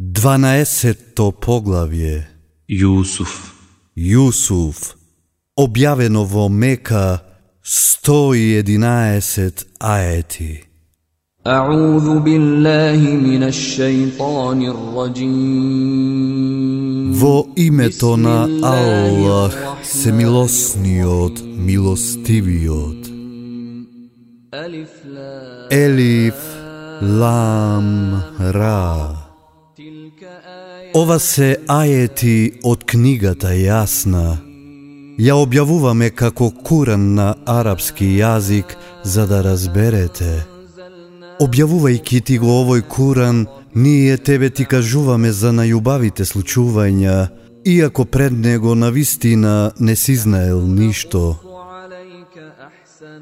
12-то 0.00 1.32
поглавје. 1.32 2.26
Јусуф. 2.68 3.52
Јусуф 3.96 4.92
објавено 5.56 6.26
во 6.28 6.48
Мека 6.48 7.20
111 7.64 9.64
аети. 9.80 10.64
Аузу 11.44 12.20
биллахи 12.20 13.16
мина 13.16 13.52
шейтани 13.52 14.68
раджим 14.68 16.26
Во 17.14 17.46
името 17.56 18.16
на 18.16 18.48
Аллах 18.62 19.56
се 19.82 20.12
милосниот, 20.12 21.40
милостивиот. 21.40 23.06
Елиф, 25.70 26.34
лам, 27.00 28.22
ра. 28.38 29.25
Ова 30.96 31.18
се 31.20 31.46
ајети 31.68 32.62
од 32.64 32.84
книгата 32.88 33.50
Јасна. 33.52 34.38
Ја 35.20 35.34
објавуваме 35.36 36.08
како 36.16 36.48
Куран 36.68 37.02
на 37.18 37.26
арапски 37.44 38.06
јазик 38.16 38.72
за 39.04 39.26
да 39.28 39.42
разберете. 39.44 40.46
Објавувајќи 41.44 42.22
ти 42.24 42.38
го 42.40 42.54
овој 42.62 42.86
Куран, 42.88 43.44
ние 43.74 44.16
тебе 44.16 44.48
ти 44.50 44.64
кажуваме 44.64 45.32
за 45.32 45.52
најубавите 45.52 46.24
случувања, 46.24 47.28
иако 47.64 48.04
пред 48.04 48.32
него 48.32 48.74
на 48.74 48.90
вистина 48.90 49.72
не 49.78 49.96
си 49.96 50.16
знаел 50.16 50.64
ништо. 50.64 51.36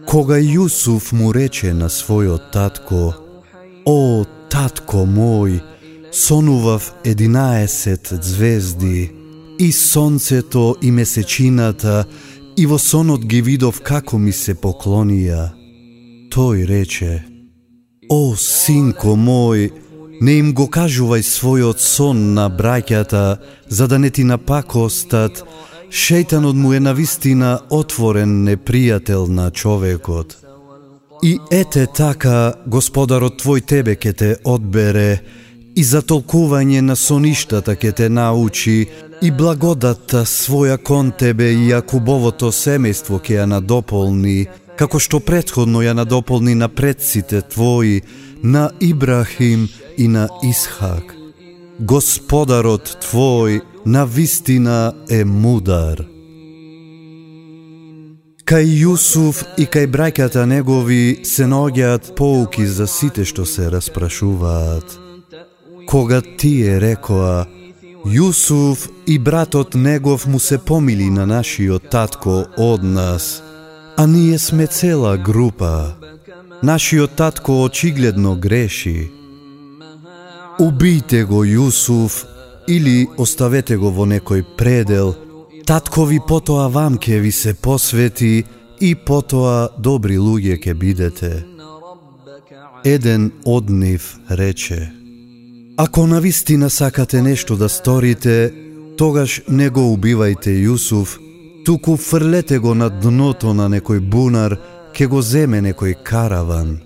Кога 0.07 0.39
Јусуф 0.39 1.13
му 1.13 1.35
рече 1.35 1.75
на 1.75 1.91
својот 1.91 2.53
татко, 2.53 3.15
О, 3.85 4.25
татко 4.49 5.03
мој, 5.11 5.74
сонував 6.15 6.95
11 7.05 8.23
звезди, 8.23 9.11
и 9.59 9.73
сонцето 9.73 10.77
и 10.83 10.91
месечината, 10.91 12.05
и 12.57 12.67
во 12.67 12.79
сонот 12.79 13.27
ги 13.27 13.43
видов 13.43 13.81
како 13.83 14.19
ми 14.19 14.33
се 14.33 14.55
поклонија. 14.55 15.51
Тој 16.31 16.67
рече, 16.67 17.25
О, 18.11 18.37
синко 18.37 19.17
мој, 19.17 19.71
не 20.21 20.33
им 20.39 20.53
го 20.55 20.67
кажувај 20.67 21.23
својот 21.23 21.79
сон 21.79 22.35
на 22.35 22.51
браќата, 22.51 23.39
за 23.69 23.89
да 23.89 23.99
не 23.99 24.11
ти 24.11 24.25
напакостат, 24.25 25.43
шејтанот 25.91 26.55
му 26.55 26.73
е 26.73 26.81
навистина 26.81 27.61
отворен 27.71 28.45
непријател 28.45 29.27
на 29.29 29.51
човекот. 29.51 30.37
И 31.23 31.39
ете 31.51 31.87
така, 31.87 32.55
Господарот 32.67 33.43
твој 33.43 33.65
тебе 33.67 33.97
ке 33.97 34.13
те 34.13 34.37
одбере, 34.45 35.23
и 35.77 35.85
за 35.85 36.03
толкување 36.03 36.81
на 36.81 36.97
соништата 36.97 37.77
ке 37.77 37.93
те 37.93 38.09
научи, 38.09 38.87
и 39.23 39.31
благодатта 39.31 40.25
своја 40.29 40.77
кон 40.79 41.11
тебе 41.19 41.53
и 41.53 41.71
Јакубовото 41.71 42.51
семејство 42.53 43.21
ке 43.23 43.39
ја 43.39 43.47
надополни, 43.47 44.47
како 44.77 44.99
што 44.99 45.21
предходно 45.21 45.83
ја 45.83 45.95
надополни 45.95 46.55
на 46.55 46.69
предците 46.69 47.43
твои, 47.43 48.03
на 48.43 48.71
Ибрахим 48.81 49.69
и 49.97 50.09
на 50.09 50.29
Исхак. 50.43 51.15
Господарот 51.79 52.99
твој 53.03 53.63
на 53.87 54.05
вистина 54.07 54.95
е 55.11 55.25
мудар. 55.25 56.05
Кај 58.45 58.67
Јусуф 58.85 59.41
и 59.57 59.65
кај 59.65 59.89
браќата 59.89 60.45
негови 60.45 61.25
се 61.25 61.49
наоѓаат 61.49 62.13
поуки 62.15 62.67
за 62.67 62.87
сите 62.87 63.25
што 63.25 63.47
се 63.49 63.71
распрашуваат. 63.73 65.04
Кога 65.95 66.19
тие 66.21 66.81
рекоа, 66.83 67.45
Јусуф 68.03 68.89
и 69.07 69.15
братот 69.19 69.77
негов 69.79 70.27
му 70.27 70.41
се 70.43 70.57
помили 70.59 71.07
на 71.07 71.23
нашиот 71.27 71.85
татко 71.91 72.33
од 72.59 72.83
нас, 72.83 73.43
а 73.97 74.07
ние 74.07 74.39
сме 74.39 74.67
цела 74.67 75.17
група. 75.17 75.95
Нашиот 76.63 77.15
татко 77.17 77.63
очигледно 77.63 78.35
греши. 78.35 79.11
Убијте 80.59 81.23
го 81.31 81.45
Јусуф 81.45 82.27
или 82.67 83.07
оставете 83.17 83.79
го 83.79 83.95
во 83.95 84.03
некој 84.03 84.43
предел, 84.59 85.15
таткови 85.63 86.19
потоа 86.19 86.67
вам 86.75 86.99
ке 86.99 87.21
ви 87.21 87.31
се 87.31 87.55
посвети 87.55 88.45
и 88.81 88.95
потоа 88.95 89.71
добри 89.79 90.19
луѓе 90.19 90.59
ке 90.59 90.75
бидете. 90.75 91.47
Еден 92.85 93.31
од 93.47 93.71
нив 93.71 94.19
рече, 94.31 94.91
Ако 95.77 96.07
навистина 96.07 96.71
сакате 96.71 97.23
нешто 97.23 97.57
да 97.57 97.69
сторите, 97.69 98.55
тогаш 98.97 99.43
не 99.49 99.71
го 99.71 99.81
убивајте 99.81 100.55
Јусуф, 100.55 101.19
туку 101.65 101.97
фрлете 101.97 102.59
го 102.59 102.75
на 102.75 102.91
дното 102.91 103.55
на 103.55 103.67
некој 103.67 103.99
бунар, 103.99 104.55
ке 104.95 105.07
го 105.11 105.23
земе 105.23 105.59
некој 105.59 105.99
караван. 106.03 106.79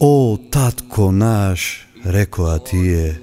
О, 0.00 0.38
татко 0.50 1.12
наш, 1.12 1.86
рекоа 2.06 2.58
тие, 2.58 3.20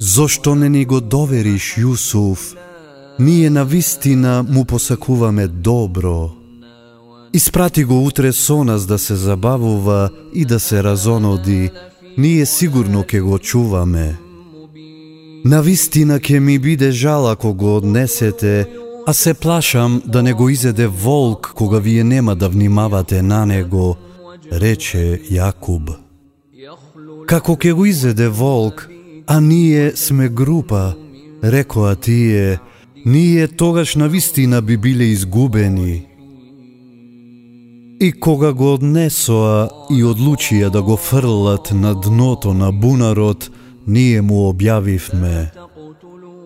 зошто 0.00 0.54
не 0.54 0.68
ни 0.68 0.84
го 0.84 1.00
довериш 1.00 1.80
Јусуф? 1.80 2.52
Ние 3.18 3.50
на 3.50 3.64
вистина 3.64 4.44
му 4.48 4.64
посакуваме 4.64 5.48
добро. 5.48 6.30
Испрати 7.32 7.84
го 7.84 8.04
утре 8.04 8.32
со 8.32 8.64
нас 8.64 8.86
да 8.86 8.98
се 8.98 9.16
забавува 9.16 10.10
и 10.34 10.44
да 10.44 10.60
се 10.60 10.82
разоноди, 10.82 11.70
ние 12.18 12.46
сигурно 12.46 13.04
ке 13.04 13.20
го 13.20 13.38
чуваме. 13.38 14.16
На 15.44 15.62
вистина 15.62 16.20
ке 16.20 16.40
ми 16.40 16.58
биде 16.58 16.90
жал 16.90 17.30
ако 17.30 17.54
го 17.54 17.76
однесете, 17.76 18.66
а 19.06 19.12
се 19.12 19.34
плашам 19.34 20.02
да 20.06 20.22
не 20.22 20.32
го 20.32 20.48
изеде 20.48 20.86
волк 20.86 21.52
кога 21.56 21.78
вие 21.78 22.04
нема 22.04 22.36
да 22.36 22.48
внимавате 22.48 23.22
на 23.22 23.46
него, 23.46 23.96
рече 24.52 25.20
Јакуб. 25.30 25.96
Како 27.26 27.56
ке 27.56 27.72
го 27.72 27.86
изеде 27.86 28.28
волк, 28.28 28.88
а 29.26 29.40
ние 29.40 29.92
сме 29.96 30.28
група, 30.28 30.94
рекоа 31.44 31.96
тие, 31.96 32.58
ние 33.06 33.48
тогаш 33.48 33.96
на 33.96 34.08
вистина 34.08 34.62
би 34.62 34.76
биле 34.76 35.04
изгубени. 35.04 36.06
И 38.02 38.12
кога 38.12 38.50
го 38.52 38.72
однесоа 38.74 39.68
и 39.94 40.00
одлучија 40.02 40.72
да 40.74 40.80
го 40.82 40.96
фрлат 40.98 41.70
на 41.70 41.92
дното 41.94 42.50
на 42.54 42.72
бунарот, 42.72 43.46
ние 43.86 44.22
му 44.22 44.48
објавивме. 44.50 45.52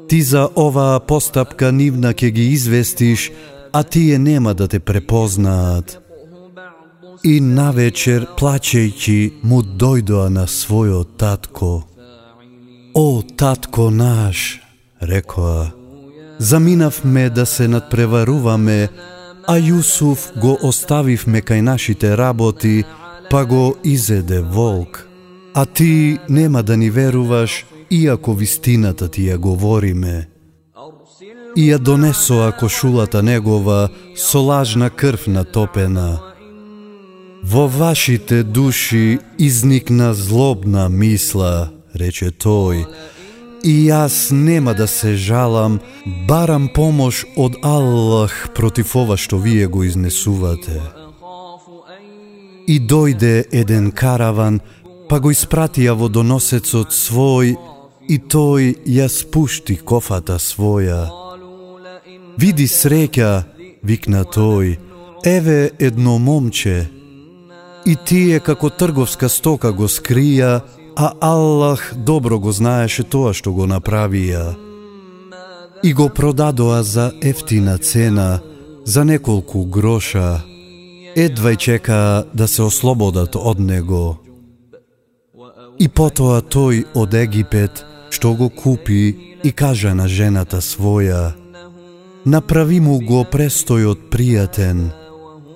Ти 0.09 0.23
за 0.23 0.49
оваа 0.53 1.01
постапка 1.01 1.73
нивна 1.73 2.13
ќе 2.13 2.29
ги 2.37 2.45
известиш, 2.53 3.31
а 3.73 3.83
тие 3.83 4.19
нема 4.19 4.53
да 4.55 4.69
те 4.69 4.81
препознаат. 4.81 5.97
И 7.25 7.41
навечер, 7.41 8.29
плачејќи, 8.37 9.33
му 9.43 9.63
дојдоа 9.65 10.29
на 10.29 10.45
својот 10.45 11.17
татко. 11.17 11.89
О, 12.95 13.23
татко 13.37 13.91
наш, 13.91 14.61
рекоа, 15.03 15.73
заминавме 16.39 17.31
да 17.31 17.47
се 17.47 17.69
надпреваруваме, 17.69 18.89
а 19.47 19.59
Јусуф 19.59 20.39
го 20.41 20.59
оставивме 20.63 21.41
кај 21.41 21.61
нашите 21.61 22.17
работи, 22.17 22.85
па 23.31 23.45
го 23.45 23.77
изеде 23.85 24.41
волк. 24.41 25.09
А 25.55 25.67
ти 25.67 26.19
нема 26.29 26.63
да 26.63 26.77
ни 26.77 26.91
веруваш, 26.91 27.65
иако 27.91 28.35
вистината 28.35 29.09
ти 29.09 29.31
ја 29.31 29.37
говориме. 29.37 30.29
И 31.57 31.71
ја 31.73 31.79
донесоа 31.79 32.53
кошулата 32.53 33.23
негова 33.23 33.89
со 34.17 34.43
лажна 34.43 34.91
крв 34.91 35.27
натопена. 35.27 36.21
Во 37.45 37.69
вашите 37.69 38.43
души 38.43 39.19
изникна 39.39 40.15
злобна 40.15 40.89
мисла, 40.89 41.71
рече 41.95 42.31
тој, 42.31 42.85
и 43.67 43.75
јас 43.91 44.31
нема 44.31 44.75
да 44.75 44.87
се 44.87 45.17
жалам, 45.19 45.81
барам 46.29 46.69
помош 46.75 47.25
од 47.37 47.57
Аллах 47.63 48.35
против 48.55 48.95
ова 48.97 49.17
што 49.19 49.39
вие 49.43 49.67
го 49.67 49.83
изнесувате. 49.83 50.79
И 52.67 52.79
дојде 52.81 53.45
еден 53.53 53.91
караван, 53.91 54.61
па 55.09 55.19
го 55.19 55.31
испратија 55.35 55.95
водоносецот 55.99 56.95
свој, 56.95 57.57
и 58.09 58.17
тој 58.19 58.87
ја 58.87 59.09
спушти 59.11 59.77
кофата 59.77 60.39
своја. 60.39 61.11
Види 62.39 62.67
среќа, 62.71 63.31
викна 63.83 64.23
тој, 64.23 64.77
еве 65.25 65.71
едно 65.79 66.19
момче. 66.19 66.87
И 67.87 67.97
тие 68.07 68.39
како 68.41 68.71
трговска 68.71 69.29
стока 69.29 69.73
го 69.73 69.91
скрија, 69.91 70.61
а 70.97 71.13
Аллах 71.21 71.93
добро 71.97 72.39
го 72.39 72.53
знаеше 72.53 73.05
тоа 73.05 73.35
што 73.37 73.53
го 73.53 73.69
направија. 73.69 74.57
И 75.85 75.93
го 75.93 76.09
продадоа 76.09 76.83
за 76.83 77.13
ефтина 77.21 77.79
цена, 77.79 78.41
за 78.85 79.05
неколку 79.05 79.67
гроша. 79.67 80.41
Едвај 81.17 81.57
чека 81.57 82.25
да 82.35 82.49
се 82.49 82.63
ослободат 82.63 83.37
од 83.37 83.61
него. 83.61 84.19
И 85.79 85.89
потоа 85.89 86.41
тој 86.41 86.85
од 86.97 87.15
Египет, 87.15 87.85
што 88.11 88.33
го 88.33 88.49
купи 88.49 89.37
и 89.45 89.53
кажа 89.53 89.93
на 89.95 90.09
жената 90.09 90.65
своја, 90.65 91.37
направи 92.25 92.81
му 92.81 92.99
го 93.05 93.25
престојот 93.29 94.09
пријатен, 94.09 94.89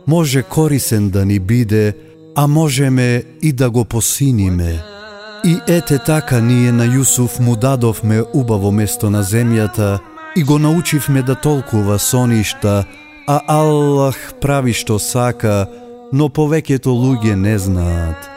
може 0.06 0.42
корисен 0.42 1.10
да 1.10 1.24
ни 1.24 1.38
биде, 1.38 1.96
а 2.36 2.46
можеме 2.46 3.24
и 3.40 3.52
да 3.52 3.70
го 3.70 3.84
посиниме. 3.84 4.99
И 5.44 5.60
ете 5.66 5.98
така 5.98 6.40
ние 6.40 6.72
на 6.72 6.84
Јусуф 6.84 7.40
му 7.40 7.56
дадовме 7.56 8.20
убаво 8.32 8.70
место 8.70 9.10
на 9.10 9.22
земјата 9.24 9.98
и 10.36 10.42
го 10.44 10.58
научивме 10.58 11.22
да 11.22 11.34
толкува 11.34 11.98
соништа, 11.98 12.84
а 13.26 13.40
Аллах 13.48 14.34
прави 14.40 14.72
што 14.72 14.98
сака, 14.98 15.66
но 16.12 16.28
повеќето 16.28 16.92
луѓе 16.92 17.34
не 17.34 17.56
знаат. 17.58 18.28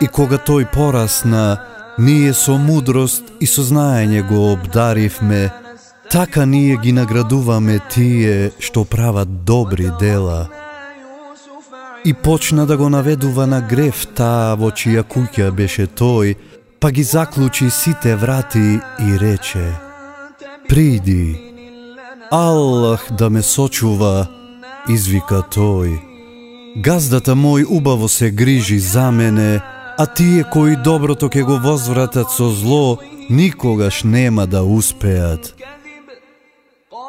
И 0.00 0.08
кога 0.08 0.38
тој 0.38 0.64
порасна, 0.72 1.60
ние 1.98 2.32
со 2.32 2.56
мудрост 2.56 3.24
и 3.40 3.46
со 3.46 3.60
знаење 3.60 4.24
го 4.28 4.52
обдаривме, 4.52 5.50
така 6.10 6.46
ние 6.46 6.76
ги 6.76 6.92
наградуваме 6.92 7.80
тие 7.92 8.50
што 8.58 8.84
прават 8.84 9.44
добри 9.44 9.92
дела. 10.00 10.48
И 12.06 12.14
почна 12.14 12.66
да 12.66 12.76
го 12.76 12.88
наведува 12.88 13.46
на 13.46 13.58
грев 13.60 14.04
таа 14.14 14.54
во 14.54 14.68
чија 14.70 15.02
куќа 15.02 15.48
беше 15.50 15.86
тој, 15.90 16.36
па 16.78 16.90
ги 16.94 17.02
заклучи 17.02 17.66
сите 17.70 18.14
врати 18.16 18.78
и 18.78 19.18
рече 19.18 19.74
Приди, 20.68 21.34
Аллах 22.30 23.06
да 23.10 23.30
ме 23.30 23.42
сочува, 23.42 24.28
извика 24.88 25.42
тој. 25.50 25.98
Газдата 26.78 27.34
мој 27.34 27.66
убаво 27.70 28.08
се 28.08 28.30
грижи 28.30 28.78
за 28.78 29.10
мене, 29.10 29.60
а 29.98 30.06
тие 30.06 30.44
кои 30.52 30.76
доброто 30.76 31.28
ке 31.28 31.42
го 31.42 31.58
возвратат 31.58 32.30
со 32.30 32.50
зло, 32.50 32.98
никогаш 33.30 34.02
нема 34.04 34.46
да 34.46 34.62
успеат. 34.62 35.54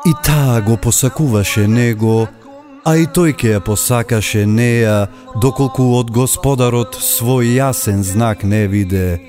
И 0.06 0.12
таа 0.24 0.62
го 0.62 0.78
посакуваше 0.78 1.68
него, 1.68 2.28
а 2.88 2.96
и 2.96 3.04
тој 3.04 3.34
ке 3.36 3.50
ја 3.52 3.60
посакаше 3.60 4.46
неа, 4.48 5.08
доколку 5.44 5.90
од 6.00 6.12
господарот 6.16 6.96
свој 6.96 7.60
јасен 7.60 8.00
знак 8.00 8.46
не 8.48 8.64
виде. 8.72 9.20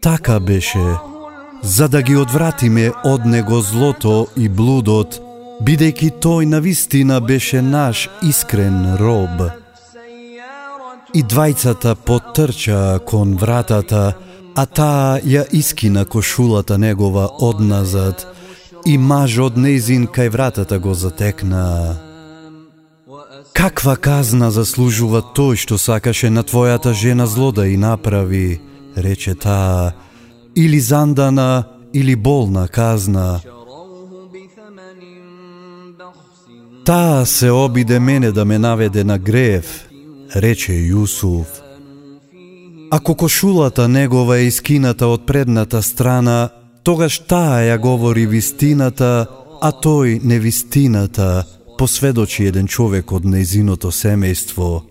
Така 0.00 0.38
беше, 0.40 0.96
за 1.62 1.88
да 1.88 2.00
ги 2.02 2.16
одвратиме 2.16 2.90
од 3.04 3.26
него 3.26 3.60
злото 3.60 4.26
и 4.36 4.48
блудот, 4.48 5.20
бидејќи 5.60 6.10
тој 6.24 6.48
на 6.48 6.62
вистина 6.64 7.20
беше 7.20 7.60
наш 7.62 8.08
искрен 8.22 8.96
роб. 8.96 9.36
И 11.14 11.20
двајцата 11.24 11.94
потрчаа 11.94 12.98
кон 13.04 13.36
вратата, 13.36 14.16
а 14.56 14.66
таа 14.66 15.20
ја 15.20 15.44
искина 15.52 16.04
кошулата 16.04 16.78
негова 16.78 17.28
одназад, 17.40 18.26
и 18.86 18.98
маж 18.98 19.38
од 19.38 19.60
нејзин 19.60 20.08
кај 20.08 20.32
вратата 20.32 20.78
го 20.78 20.94
затекнаа. 20.94 22.07
Каква 23.58 23.96
казна 23.98 24.52
заслужува 24.54 25.18
тој 25.34 25.56
што 25.58 25.78
сакаше 25.82 26.28
на 26.30 26.44
твојата 26.46 26.92
жена 26.94 27.26
зло 27.26 27.50
да 27.50 27.66
и 27.66 27.74
направи, 27.76 28.60
рече 28.94 29.34
таа, 29.34 29.98
или 30.54 30.78
зандана, 30.78 31.64
или 31.92 32.14
болна 32.14 32.68
казна. 32.68 33.40
Таа 36.86 37.26
се 37.26 37.50
обиде 37.50 37.98
мене 37.98 38.30
да 38.32 38.44
ме 38.44 38.58
наведе 38.58 39.04
на 39.04 39.18
грев, 39.18 39.90
рече 40.36 40.72
Јусуф. 40.72 41.50
Ако 42.90 43.14
кошулата 43.14 43.88
негова 43.88 44.38
е 44.38 44.46
искината 44.46 45.06
од 45.06 45.26
предната 45.26 45.82
страна, 45.82 46.48
тогаш 46.86 47.18
таа 47.18 47.66
ја 47.66 47.78
говори 47.78 48.26
вистината, 48.26 49.26
а 49.60 49.72
тој 49.74 50.22
невистината, 50.22 51.57
посведочи 51.78 52.44
еден 52.50 52.66
човек 52.66 53.12
од 53.12 53.24
нејзиното 53.24 53.90
семејство. 53.94 54.82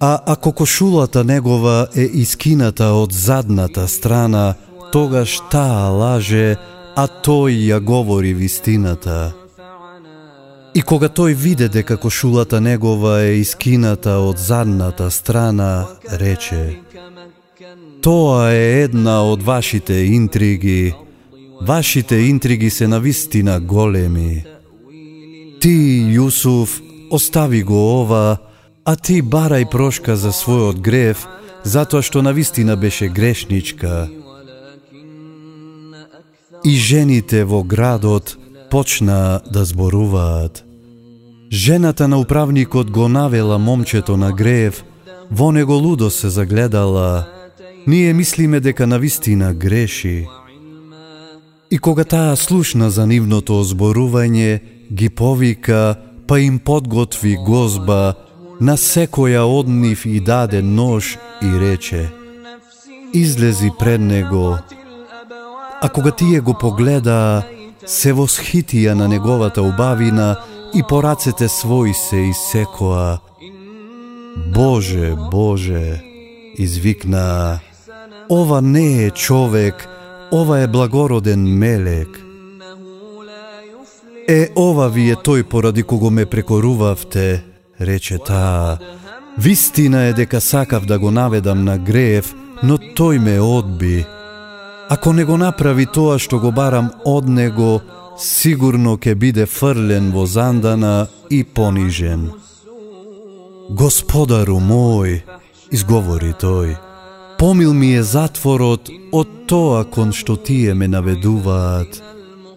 А 0.00 0.18
ако 0.26 0.52
кошулата 0.52 1.24
негова 1.24 1.88
е 1.94 2.02
искината 2.02 2.92
од 2.92 3.12
задната 3.12 3.88
страна, 3.88 4.54
тогаш 4.92 5.40
таа 5.50 5.90
лаже, 5.90 6.56
а 6.96 7.06
тој 7.06 7.52
ја 7.70 7.78
говори 7.80 8.34
вистината. 8.34 9.32
И 10.74 10.82
кога 10.82 11.08
тој 11.08 11.34
виде 11.34 11.68
дека 11.68 11.96
кошулата 11.96 12.60
негова 12.60 13.20
е 13.20 13.38
искината 13.38 14.18
од 14.18 14.38
задната 14.38 15.10
страна, 15.10 15.86
рече 16.10 16.80
Тоа 18.02 18.50
е 18.50 18.82
една 18.82 19.22
од 19.22 19.42
вашите 19.42 19.94
интриги. 19.94 20.94
Вашите 21.60 22.16
интриги 22.16 22.70
се 22.70 22.88
на 22.88 23.00
вистина 23.00 23.60
големи. 23.60 24.51
Ти, 25.62 26.02
Јусуф, 26.18 26.80
остави 27.10 27.62
го 27.62 28.02
ова, 28.02 28.38
а 28.84 28.96
ти 28.96 29.20
барај 29.22 29.68
прошка 29.70 30.16
за 30.18 30.32
својот 30.34 30.80
грев, 30.82 31.22
затоа 31.62 32.02
што 32.02 32.18
на 32.18 32.32
вистина 32.34 32.74
беше 32.74 33.06
грешничка. 33.06 34.08
И 36.66 36.72
жените 36.74 37.44
во 37.44 37.62
градот 37.62 38.34
почна 38.74 39.38
да 39.46 39.62
зборуваат. 39.64 40.64
Жената 41.52 42.08
на 42.08 42.18
управникот 42.18 42.90
го 42.90 43.08
навела 43.08 43.58
момчето 43.58 44.16
на 44.16 44.32
грев, 44.32 44.82
во 45.30 45.52
него 45.52 45.78
лудо 45.78 46.10
се 46.10 46.28
загледала. 46.28 47.28
Ние 47.86 48.12
мислиме 48.12 48.60
дека 48.60 48.86
на 48.86 48.98
вистина 48.98 49.54
греши. 49.54 50.26
И 51.70 51.78
кога 51.78 52.04
таа 52.04 52.36
слушна 52.36 52.90
за 52.90 53.06
нивното 53.06 53.62
озборување, 53.62 54.71
ги 54.92 55.08
повика, 55.08 55.96
па 56.26 56.40
им 56.40 56.58
подготви 56.58 57.36
гозба, 57.46 58.14
на 58.60 58.76
секоја 58.76 59.42
од 59.42 59.68
нив 59.68 60.06
и 60.06 60.20
даде 60.20 60.62
нож 60.62 61.18
и 61.42 61.50
рече 61.60 62.10
Излези 63.14 63.70
пред 63.78 64.00
него. 64.00 64.58
А 65.80 65.88
кога 65.88 66.10
тие 66.10 66.40
го 66.40 66.54
погледаа, 66.54 67.42
се 67.86 68.12
восхитија 68.14 68.94
на 68.94 69.08
неговата 69.08 69.62
убавина 69.62 70.36
и 70.74 70.82
по 70.88 71.02
рацете 71.02 71.48
своји 71.48 71.92
се 71.92 72.16
исекоа. 72.30 73.18
Боже, 74.54 75.14
Боже, 75.30 76.00
извикна, 76.58 77.60
ова 78.30 78.62
не 78.62 79.04
е 79.04 79.10
човек, 79.10 79.88
ова 80.32 80.60
е 80.60 80.66
благороден 80.66 81.58
мелек. 81.58 82.31
Е, 84.32 84.48
ова 84.56 84.86
ви 84.88 85.10
е 85.12 85.16
тој 85.20 85.42
поради 85.44 85.82
кого 85.84 86.08
ме 86.10 86.24
прекорувавте, 86.24 87.44
рече 87.80 88.16
таа. 88.18 88.78
Вистина 89.38 90.04
е 90.08 90.12
дека 90.12 90.40
сакав 90.40 90.86
да 90.86 90.98
го 90.98 91.10
наведам 91.10 91.64
на 91.64 91.76
греев, 91.78 92.32
но 92.62 92.78
тој 92.78 93.18
ме 93.18 93.40
одби. 93.40 94.06
Ако 94.88 95.12
не 95.12 95.24
го 95.28 95.36
направи 95.36 95.84
тоа 95.86 96.16
што 96.18 96.38
го 96.40 96.48
барам 96.48 96.88
од 97.04 97.28
него, 97.28 97.82
сигурно 98.16 98.96
ќе 98.96 99.14
биде 99.14 99.44
фрлен 99.46 100.08
во 100.16 100.24
зандана 100.26 101.08
и 101.28 101.44
понижен. 101.44 102.30
Господару 103.68 104.56
мој, 104.64 105.20
изговори 105.68 106.32
тој, 106.32 106.78
помил 107.36 107.76
ми 107.76 107.92
е 108.00 108.02
затворот 108.02 108.88
од 109.12 109.28
тоа 109.44 109.84
кон 109.84 110.16
што 110.16 110.40
тие 110.40 110.72
ме 110.72 110.88
наведуваат. 110.88 112.11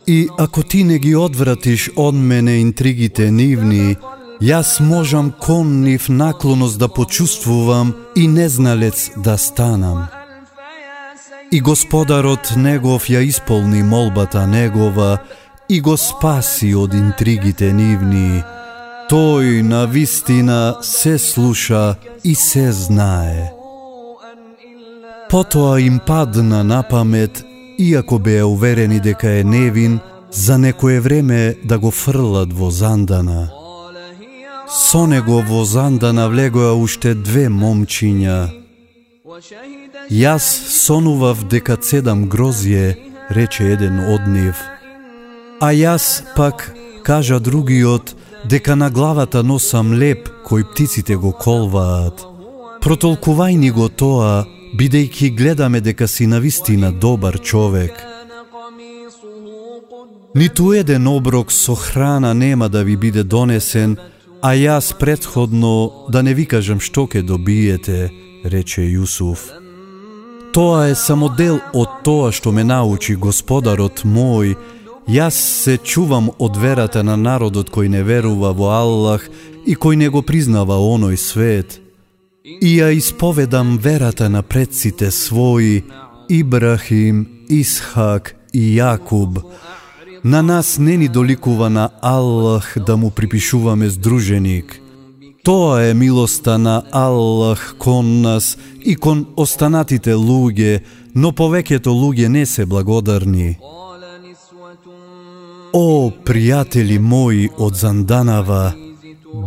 И 0.07 0.27
ако 0.37 0.63
ти 0.63 0.83
не 0.83 0.99
ги 0.99 1.15
одвратиш 1.15 1.89
од 1.95 2.15
мене 2.15 2.59
интригите 2.61 3.31
нивни, 3.31 3.95
јас 4.41 4.79
можам 4.79 5.31
кон 5.41 5.81
нив 5.81 6.09
наклоност 6.09 6.79
да 6.79 6.87
почувствувам 6.87 7.93
и 8.15 8.27
незналец 8.27 9.11
да 9.17 9.37
станам. 9.37 10.07
И 11.51 11.61
господарот 11.61 12.53
негов 12.57 13.09
ја 13.09 13.25
исполни 13.25 13.83
молбата 13.83 14.47
негова 14.47 15.17
и 15.69 15.81
го 15.81 15.97
спаси 15.97 16.75
од 16.75 16.93
интригите 16.93 17.73
нивни. 17.73 18.43
Тој 19.09 19.61
на 19.61 19.85
вистина 19.85 20.77
се 20.81 21.17
слуша 21.17 21.95
и 22.23 22.35
се 22.35 22.71
знае. 22.71 23.51
Потоа 25.29 25.81
им 25.81 25.99
падна 25.99 26.63
на 26.63 26.83
памет, 26.83 27.45
иако 27.77 28.19
беа 28.19 28.45
уверени 28.47 28.99
дека 28.99 29.29
е 29.29 29.43
невин, 29.43 29.99
за 30.31 30.57
некое 30.57 30.99
време 30.99 31.55
да 31.63 31.79
го 31.79 31.91
фрлат 31.91 32.53
во 32.53 32.71
зандана. 32.71 33.51
Со 34.67 35.05
него 35.07 35.41
во 35.41 35.63
зандана 35.65 36.27
влегоа 36.29 36.73
уште 36.73 37.13
две 37.13 37.47
момчиња. 37.49 38.49
Јас 40.09 40.45
сонував 40.69 41.45
дека 41.49 41.77
цедам 41.77 42.25
грозје, 42.29 42.95
рече 43.29 43.71
еден 43.73 43.99
од 43.99 44.27
нив. 44.27 44.55
А 45.61 45.71
јас 45.73 46.23
пак, 46.35 46.73
кажа 47.03 47.39
другиот, 47.39 48.15
дека 48.45 48.75
на 48.75 48.89
главата 48.89 49.43
носам 49.43 49.93
леп 49.93 50.29
кој 50.45 50.65
птиците 50.71 51.15
го 51.15 51.31
колваат. 51.31 52.25
Протолкувај 52.81 53.57
ни 53.57 53.71
го 53.71 53.89
тоа, 53.89 54.45
бидејќи 54.75 55.29
гледаме 55.35 55.79
дека 55.81 56.07
си 56.07 56.27
навистина 56.27 56.91
добар 56.91 57.39
човек. 57.39 57.91
Ниту 60.35 60.73
еден 60.73 61.07
оброк 61.07 61.51
со 61.51 61.75
храна 61.75 62.33
нема 62.33 62.69
да 62.69 62.83
ви 62.83 62.97
биде 62.97 63.23
донесен, 63.23 63.97
а 64.41 64.51
јас 64.55 64.93
предходно 64.99 66.05
да 66.09 66.21
не 66.23 66.33
ви 66.33 66.45
кажам 66.45 66.79
што 66.79 67.07
ќе 67.07 67.23
добиете, 67.23 68.11
рече 68.43 68.81
Јусуф. 68.81 69.39
Тоа 70.53 70.87
е 70.91 70.95
само 70.95 71.29
дел 71.29 71.59
од 71.73 72.03
тоа 72.03 72.31
што 72.31 72.51
ме 72.51 72.63
научи 72.63 73.15
Господарот 73.15 74.03
мој, 74.03 74.55
Јас 75.07 75.37
се 75.63 75.77
чувам 75.77 76.31
од 76.39 76.57
верата 76.57 77.03
на 77.03 77.15
народот 77.15 77.69
кој 77.69 77.87
не 77.87 78.01
верува 78.03 78.51
во 78.51 78.73
Аллах 78.73 79.29
и 79.65 79.75
кој 79.75 79.95
не 79.95 80.09
го 80.09 80.21
признава 80.21 80.81
оној 80.81 81.15
свет– 81.15 81.79
и 82.45 82.77
ја 82.77 82.91
исповедам 82.93 83.77
верата 83.77 84.29
на 84.29 84.41
предците 84.41 85.09
своји, 85.11 85.83
Ибрахим, 86.29 87.25
Исхак 87.49 88.35
и 88.53 88.77
Јакуб. 88.77 89.41
На 90.23 90.41
нас 90.41 90.77
не 90.77 90.97
ни 90.97 91.07
доликува 91.07 91.69
на 91.69 91.89
Аллах 92.01 92.77
да 92.85 92.97
му 92.97 93.09
припишуваме 93.09 93.89
здруженик. 93.89 94.81
Тоа 95.43 95.83
е 95.83 95.93
милоста 95.93 96.57
на 96.57 96.83
Аллах 96.91 97.75
кон 97.77 98.21
нас 98.21 98.57
и 98.85 98.95
кон 98.95 99.25
останатите 99.35 100.13
луѓе, 100.13 100.81
но 101.15 101.31
повеќето 101.31 101.89
луѓе 101.89 102.27
не 102.27 102.45
се 102.45 102.65
благодарни. 102.65 103.57
О, 105.73 106.11
пријатели 106.25 106.99
мои 106.99 107.49
од 107.57 107.75
Занданава, 107.75 108.84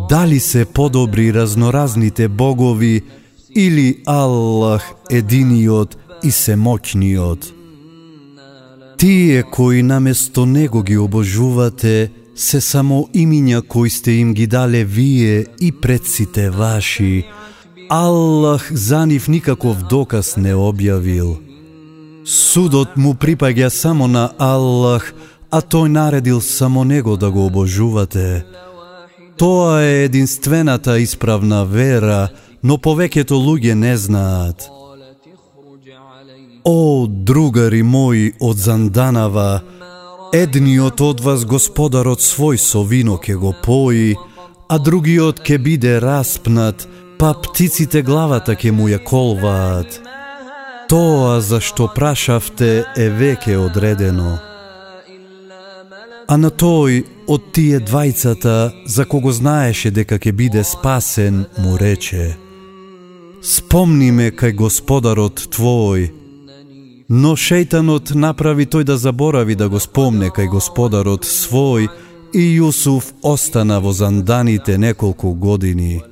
дали 0.08 0.40
се 0.40 0.64
подобри 0.64 1.34
разноразните 1.34 2.28
богови 2.28 3.02
или 3.56 4.02
Аллах 4.06 4.82
единиот 5.10 5.96
и 6.24 6.30
семоќниот? 6.30 7.52
Тие 8.98 9.42
кои 9.42 9.82
наместо 9.82 10.46
него 10.46 10.82
ги 10.82 10.96
обожувате, 10.98 12.10
се 12.34 12.60
само 12.60 13.08
имиња 13.14 13.62
кои 13.66 13.90
сте 13.90 14.12
им 14.12 14.34
ги 14.34 14.46
дале 14.46 14.84
вие 14.84 15.46
и 15.60 15.72
предците 15.72 16.50
ваши. 16.50 17.24
Аллах 17.90 18.72
за 18.72 19.06
нив 19.06 19.28
никаков 19.28 19.82
доказ 19.90 20.36
не 20.36 20.54
објавил. 20.54 21.38
Судот 22.24 22.96
му 22.96 23.14
припаѓа 23.14 23.68
само 23.68 24.06
на 24.06 24.30
Аллах, 24.38 25.14
а 25.50 25.60
тој 25.60 25.88
наредил 25.88 26.40
само 26.40 26.84
него 26.84 27.16
да 27.16 27.30
го 27.30 27.46
обожувате. 27.46 28.44
Тоа 29.38 29.82
е 29.82 30.04
единствената 30.04 30.98
исправна 30.98 31.64
вера, 31.64 32.28
но 32.62 32.74
повеќето 32.74 33.38
луѓе 33.38 33.74
не 33.74 33.94
знаат. 33.96 34.66
О, 36.64 37.06
другари 37.06 37.82
мои 37.82 38.32
од 38.40 38.58
Занданава, 38.58 39.62
едниот 40.34 41.00
од 41.00 41.22
вас 41.22 41.44
господарот 41.46 42.18
свој 42.18 42.58
со 42.58 42.82
вино 42.82 43.16
ке 43.22 43.38
го 43.38 43.54
пои, 43.62 44.16
а 44.68 44.78
другиот 44.78 45.38
ке 45.40 45.58
биде 45.58 46.00
распнат, 46.02 46.88
па 47.18 47.32
птиците 47.34 48.02
главата 48.02 48.58
ке 48.58 48.72
му 48.72 48.90
ја 48.90 48.98
колваат. 48.98 50.02
Тоа 50.90 51.38
за 51.40 51.62
што 51.62 51.86
прашавте 51.94 52.84
е 52.96 53.06
веќе 53.06 53.54
одредено. 53.56 54.47
А 56.28 56.36
на 56.36 56.50
тој 56.50 57.02
од 57.26 57.52
тие 57.56 57.80
двајцата, 57.80 58.72
за 58.86 59.04
кого 59.04 59.32
знаеше 59.32 59.90
дека 59.90 60.18
ќе 60.20 60.32
биде 60.32 60.64
спасен, 60.64 61.46
му 61.58 61.76
рече 61.80 62.36
Спомни 63.42 64.10
ме 64.12 64.30
кај 64.30 64.52
господарот 64.58 65.48
твој, 65.56 66.10
Но 67.08 67.32
шејтанот 67.40 68.12
направи 68.12 68.66
тој 68.68 68.84
да 68.84 68.98
заборави 69.00 69.54
да 69.56 69.68
го 69.72 69.80
спомне 69.80 70.28
кај 70.28 70.50
господарот 70.52 71.24
свој 71.24 71.88
и 72.36 72.44
Јусуф 72.60 73.14
остана 73.22 73.78
во 73.80 73.92
занданите 73.96 74.76
неколку 74.78 75.32
години. 75.32 76.02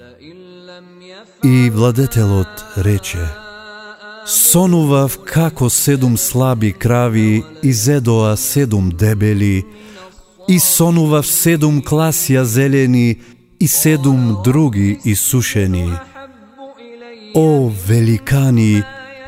И 1.45 1.71
владетелот 1.71 2.65
рече, 2.77 3.29
Сонував 4.27 5.19
како 5.25 5.69
седум 5.71 6.17
слаби 6.17 6.73
крави 6.73 7.45
и 7.63 7.73
зедоа 7.73 8.37
седум 8.37 8.91
дебели, 8.91 9.65
и 10.49 10.59
сонував 10.61 11.27
седум 11.27 11.81
класија 11.83 12.43
зелени 12.43 13.17
и 13.61 13.69
седум 13.69 14.37
други 14.45 14.99
исушени. 15.05 15.91
О, 17.35 17.71
великани, 17.89 18.83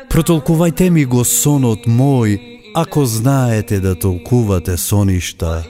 протолкувајте 0.09 0.89
ми 0.89 1.05
го 1.05 1.25
сонот 1.25 1.85
мој, 1.85 2.39
ако 2.75 3.05
знаете 3.05 3.79
да 3.79 3.95
толкувате 3.95 4.77
соништа. 4.77 5.63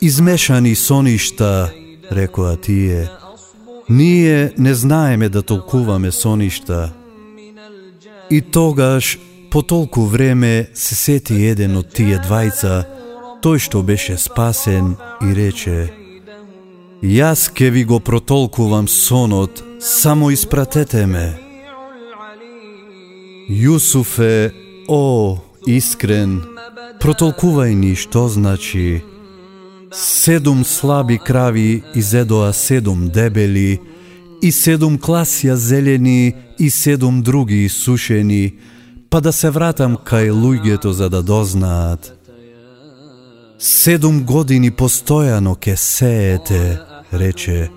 Измешани 0.00 0.74
соништа, 0.74 1.70
рекоа 2.12 2.56
тие. 2.56 3.08
Ние 3.88 4.52
не 4.58 4.74
знаеме 4.74 5.28
да 5.28 5.42
толкуваме 5.42 6.12
соништа. 6.12 6.92
И 8.30 8.40
тогаш, 8.42 9.18
по 9.50 9.62
толку 9.62 10.06
време, 10.06 10.68
се 10.74 10.94
сети 10.94 11.34
еден 11.46 11.76
од 11.76 11.88
тие 11.94 12.20
двајца, 12.20 12.84
тој 13.42 13.58
што 13.58 13.82
беше 13.82 14.16
спасен 14.16 14.96
и 15.22 15.34
рече 15.34 15.90
Јас 17.02 17.46
ке 17.54 17.70
ви 17.70 17.84
го 17.84 18.00
протолкувам 18.00 18.88
сонот, 18.88 19.62
само 19.80 20.30
испратете 20.30 21.06
ме. 21.06 21.38
Јусуфе, 23.48 24.50
о, 24.88 25.38
искрен, 25.62 26.42
протолкувај 26.98 27.74
ни 27.78 27.94
што 27.94 28.26
значи. 28.28 29.04
Седум 29.94 30.64
слаби 30.64 31.18
крави 31.22 31.84
изедоа 31.94 32.52
седум 32.52 33.08
дебели, 33.14 33.78
и 34.42 34.50
седум 34.50 34.98
класја 34.98 35.54
зелени 35.54 36.34
и 36.58 36.70
седум 36.70 37.22
други 37.22 37.68
сушени, 37.68 38.58
па 39.10 39.20
да 39.20 39.32
се 39.32 39.50
вратам 39.50 39.94
кај 39.94 40.34
луѓето 40.34 40.90
за 40.90 41.08
да 41.08 41.22
дознаат. 41.22 42.17
Седум 43.58 44.20
години 44.24 44.70
постојано 44.70 45.56
ке 45.58 45.72
сеете, 45.76 46.78
рече, 47.10 47.70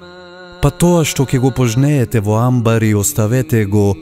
па 0.62 0.70
тоа 0.70 1.02
што 1.10 1.26
ке 1.26 1.40
го 1.42 1.50
пожнеете 1.50 2.22
во 2.22 2.36
амбари 2.38 2.92
оставете 2.94 3.64
го, 3.66 3.96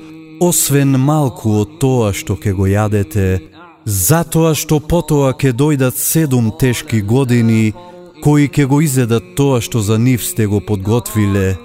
освен 0.43 1.00
малку 1.00 1.62
од 1.62 1.77
тоа 1.79 2.12
што 2.12 2.36
ке 2.36 2.51
го 2.51 2.67
јадете, 2.67 3.39
затоа 3.86 4.51
што 4.59 4.81
потоа 4.83 5.31
ке 5.31 5.53
дојдат 5.55 5.95
седум 5.95 6.51
тешки 6.51 7.00
години, 7.00 7.71
кои 8.24 8.50
ке 8.51 8.67
го 8.67 8.81
изедат 8.83 9.31
тоа 9.39 9.62
што 9.63 9.79
за 9.79 9.95
нив 9.98 10.19
сте 10.19 10.51
го 10.51 10.59
подготвиле, 10.59 11.55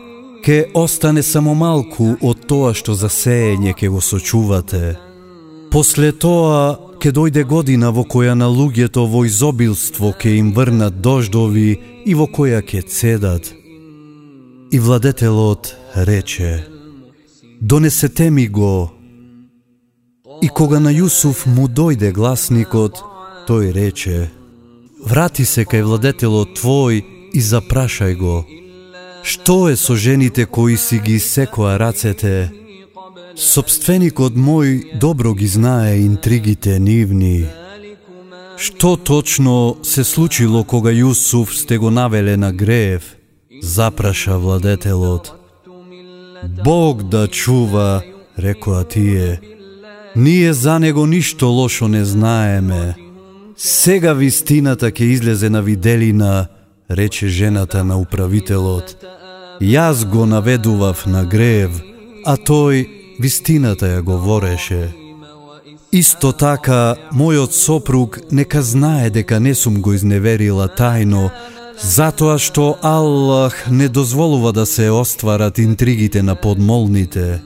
ке 0.47 0.71
остане 0.75 1.27
само 1.27 1.59
малку 1.59 2.15
од 2.23 2.47
тоа 2.47 2.71
што 2.71 2.95
за 2.95 3.11
сеење 3.11 3.75
ке 3.75 3.91
го 3.91 3.99
сочувате. 3.99 4.95
После 5.75 6.13
тоа 6.13 6.84
ќе 7.05 7.11
дојде 7.13 7.43
година 7.45 7.91
во 7.93 8.01
која 8.09 8.33
на 8.33 8.47
луѓето 8.49 9.03
во 9.13 9.27
изобилство 9.29 10.15
ќе 10.17 10.31
им 10.39 10.55
врнат 10.57 11.03
дождови 11.05 11.77
и 12.09 12.15
во 12.17 12.25
која 12.37 12.63
ќе 12.65 12.81
цедат. 12.89 13.51
И 14.73 14.79
владетелот 14.81 15.75
рече, 16.09 16.65
донесете 17.61 18.31
ми 18.31 18.47
го. 18.49 18.91
И 20.41 20.49
кога 20.49 20.81
на 20.81 20.95
Јусуф 20.97 21.45
му 21.45 21.69
дојде 21.69 22.09
гласникот, 22.09 22.97
тој 23.49 23.73
рече, 23.77 24.31
врати 25.05 25.45
се 25.45 25.69
кај 25.69 25.85
владетелот 25.85 26.57
твој 26.57 27.05
и 27.37 27.41
запрашај 27.53 28.17
го. 28.17 28.47
Што 29.23 29.69
е 29.69 29.77
со 29.77 29.93
жените 29.93 30.47
кои 30.47 30.81
си 30.81 31.05
ги 31.05 31.21
секоа 31.21 31.77
рацете? 31.77 32.64
Собственикот 33.35 34.37
мој 34.39 34.99
добро 35.03 35.35
ги 35.35 35.47
знае 35.51 36.05
интригите 36.07 36.79
нивни. 36.79 37.47
Што 38.57 38.95
точно 38.97 39.77
се 39.83 40.05
случило 40.05 40.63
кога 40.65 40.95
Јусуф 40.95 41.51
сте 41.51 41.79
го 41.79 41.91
навеле 41.91 42.37
на 42.37 42.53
грев? 42.53 43.17
Запраша 43.63 44.39
владетелот. 44.39 45.35
Бог 46.65 47.03
да 47.03 47.27
чува, 47.29 48.03
рекоа 48.39 48.85
тие. 48.85 49.41
Ние 50.17 50.53
за 50.53 50.79
него 50.79 51.07
ништо 51.07 51.47
лошо 51.47 51.89
не 51.89 52.05
знаеме. 52.05 52.95
Сега 53.57 54.13
вистината 54.13 54.91
ќе 54.95 55.03
излезе 55.03 55.51
на 55.51 55.63
виделина, 55.63 56.47
рече 56.91 57.27
жената 57.29 57.85
на 57.85 57.99
управителот. 57.99 58.95
Јас 59.61 60.07
го 60.07 60.27
наведував 60.27 61.07
на 61.07 61.25
грев, 61.25 61.83
а 62.27 62.37
тој 62.37 63.04
вистината 63.21 63.87
ја 63.87 64.03
говореше. 64.03 64.93
Исто 65.93 66.33
така, 66.33 66.97
мојот 67.15 67.53
сопруг 67.55 68.19
нека 68.31 68.63
знае 68.63 69.11
дека 69.11 69.41
не 69.41 69.55
сум 69.55 69.81
го 69.83 69.95
изневерила 69.95 70.67
тајно, 70.69 71.31
затоа 71.79 72.39
што 72.39 72.77
Аллах 72.83 73.71
не 73.71 73.89
дозволува 73.89 74.53
да 74.53 74.67
се 74.67 74.91
остварат 74.91 75.59
интригите 75.59 76.23
на 76.23 76.35
подмолните. 76.35 77.43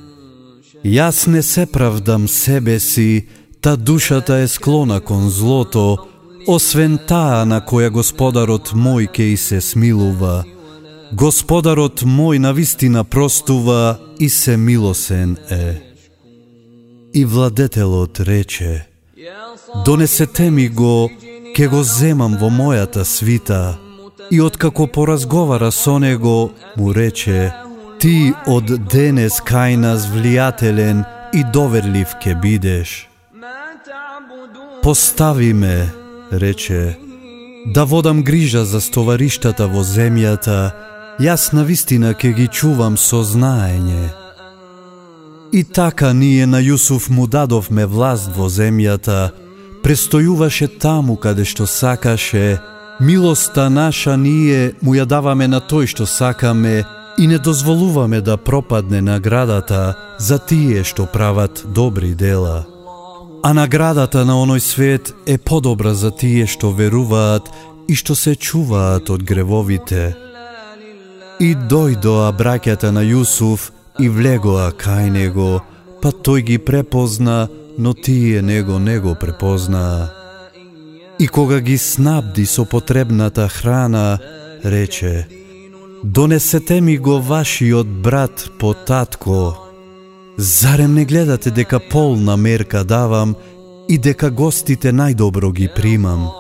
Јас 0.85 1.27
не 1.27 1.43
се 1.43 1.67
правдам 1.67 2.29
себе 2.29 2.81
си, 2.81 3.27
та 3.61 3.77
душата 3.77 4.35
е 4.35 4.49
склона 4.49 5.01
кон 5.01 5.31
злото, 5.31 5.99
освен 6.47 6.99
таа 6.99 7.45
на 7.45 7.61
која 7.61 7.91
Господарот 7.91 8.73
мој 8.73 9.11
ке 9.13 9.23
и 9.23 9.37
се 9.37 9.61
смилува. 9.61 10.45
Господарот 11.13 12.03
мој 12.03 12.39
на 12.39 12.53
вистина 12.53 13.05
простува 13.05 13.99
и 14.21 14.29
се 14.29 14.57
милосен 14.57 15.37
е. 15.51 15.81
И 17.15 17.25
владетелот 17.25 18.21
рече, 18.21 18.87
Донесете 19.85 20.51
ми 20.51 20.69
го, 20.69 21.11
ке 21.57 21.69
го 21.69 21.83
земам 21.83 22.37
во 22.41 22.51
мојата 22.51 23.03
свита. 23.03 23.79
И 24.31 24.41
откако 24.41 24.87
поразговара 24.87 25.73
со 25.73 25.99
него, 25.99 26.51
му 26.77 26.95
рече, 26.95 27.53
Ти 27.99 28.33
од 28.47 28.71
денес 28.93 29.41
кај 29.43 29.77
нас 29.77 30.07
влијателен 30.07 31.03
и 31.35 31.43
доверлив 31.53 32.15
ке 32.23 32.35
бидеш. 32.35 33.09
Постави 34.83 35.53
ме, 35.53 35.89
рече, 36.33 36.99
да 37.67 37.85
водам 37.85 38.23
грижа 38.23 38.65
за 38.65 38.81
стовариштата 38.81 39.67
во 39.67 39.83
земјата, 39.83 40.71
јас 41.21 41.53
на 41.53 41.63
вистина 41.63 42.15
ке 42.15 42.33
ги 42.33 42.47
чувам 42.49 42.97
со 42.97 43.23
знаење. 43.23 44.09
И 45.53 45.65
така 45.65 46.13
ние 46.13 46.47
на 46.47 46.61
Јусуф 46.61 47.11
му 47.11 47.27
дадовме 47.27 47.87
власт 47.87 48.31
во 48.37 48.49
земјата, 48.49 49.31
престојуваше 49.83 50.79
таму 50.79 51.17
каде 51.17 51.45
што 51.45 51.67
сакаше, 51.67 52.61
милоста 53.01 53.69
наша 53.71 54.17
ние 54.17 54.75
му 54.83 54.95
ја 54.95 55.05
даваме 55.05 55.49
на 55.49 55.61
тој 55.61 55.87
што 55.87 56.07
сакаме 56.07 56.85
и 57.19 57.27
не 57.27 57.39
дозволуваме 57.39 58.21
да 58.21 58.37
пропадне 58.37 59.01
наградата 59.01 59.95
за 60.19 60.39
тие 60.39 60.85
што 60.85 61.07
прават 61.07 61.65
добри 61.67 62.15
дела. 62.15 62.67
А 63.43 63.53
наградата 63.53 64.25
на 64.25 64.39
оној 64.39 64.59
свет 64.59 65.15
е 65.27 65.39
подобра 65.39 65.95
за 65.95 66.11
тие 66.11 66.47
што 66.47 66.71
веруваат 66.71 67.51
и 67.89 67.95
што 67.95 68.15
се 68.15 68.37
чуваат 68.37 69.11
од 69.11 69.23
гревовите. 69.23 70.28
И 71.41 71.55
дојдоа 71.55 72.33
браќата 72.35 72.91
на 72.91 73.05
Јусуф 73.07 73.71
и 74.03 74.09
влегоа 74.11 74.73
кај 74.75 75.11
него, 75.15 75.63
па 76.03 76.11
тој 76.11 76.43
ги 76.43 76.59
препозна, 76.59 77.49
но 77.79 77.95
тие 77.95 78.43
него 78.43 78.79
не 78.79 78.99
го 78.99 79.15
препознаа. 79.15 80.11
И 81.19 81.27
кога 81.27 81.61
ги 81.61 81.79
снабди 81.79 82.47
со 82.47 82.65
потребната 82.65 83.49
храна, 83.49 84.19
рече, 84.65 85.27
Донесете 86.05 86.81
ми 86.81 86.99
го 86.99 87.21
вашиот 87.21 87.87
брат 87.87 88.51
по 88.59 88.75
татко. 88.75 89.57
Зарем 90.37 90.95
не 90.95 91.05
гледате 91.05 91.51
дека 91.51 91.81
полна 91.91 92.37
мерка 92.37 92.85
давам 92.85 93.35
и 93.89 93.99
дека 93.99 94.31
гостите 94.31 94.93
најдобро 94.93 95.53
ги 95.53 95.69
примам? 95.77 96.31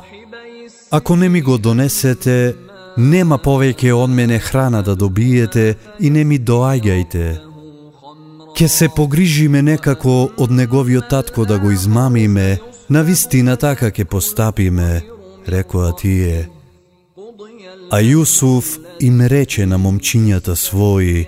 Ако 0.90 1.16
не 1.16 1.28
ми 1.28 1.40
го 1.42 1.58
донесете, 1.58 2.54
нема 2.98 3.38
повеќе 3.38 3.92
од 3.94 4.10
мене 4.10 4.38
храна 4.38 4.82
да 4.82 4.94
добиете 4.94 5.76
и 6.00 6.10
не 6.10 6.24
ми 6.24 6.38
доаѓајте. 6.38 7.38
Ке 8.58 8.68
се 8.68 8.88
погрижиме 8.88 9.62
некако 9.62 10.30
од 10.36 10.50
неговиот 10.50 11.08
татко 11.08 11.44
да 11.44 11.58
го 11.58 11.70
измамиме, 11.70 12.58
на 12.90 13.02
вистина 13.02 13.56
така 13.56 13.90
ке 13.90 14.04
постапиме, 14.04 15.02
рекоа 15.48 15.92
тие. 15.96 16.48
А 17.90 18.00
Јусуф 18.02 18.78
им 19.00 19.20
рече 19.20 19.66
на 19.66 19.78
момчињата 19.78 20.56
своји, 20.58 21.26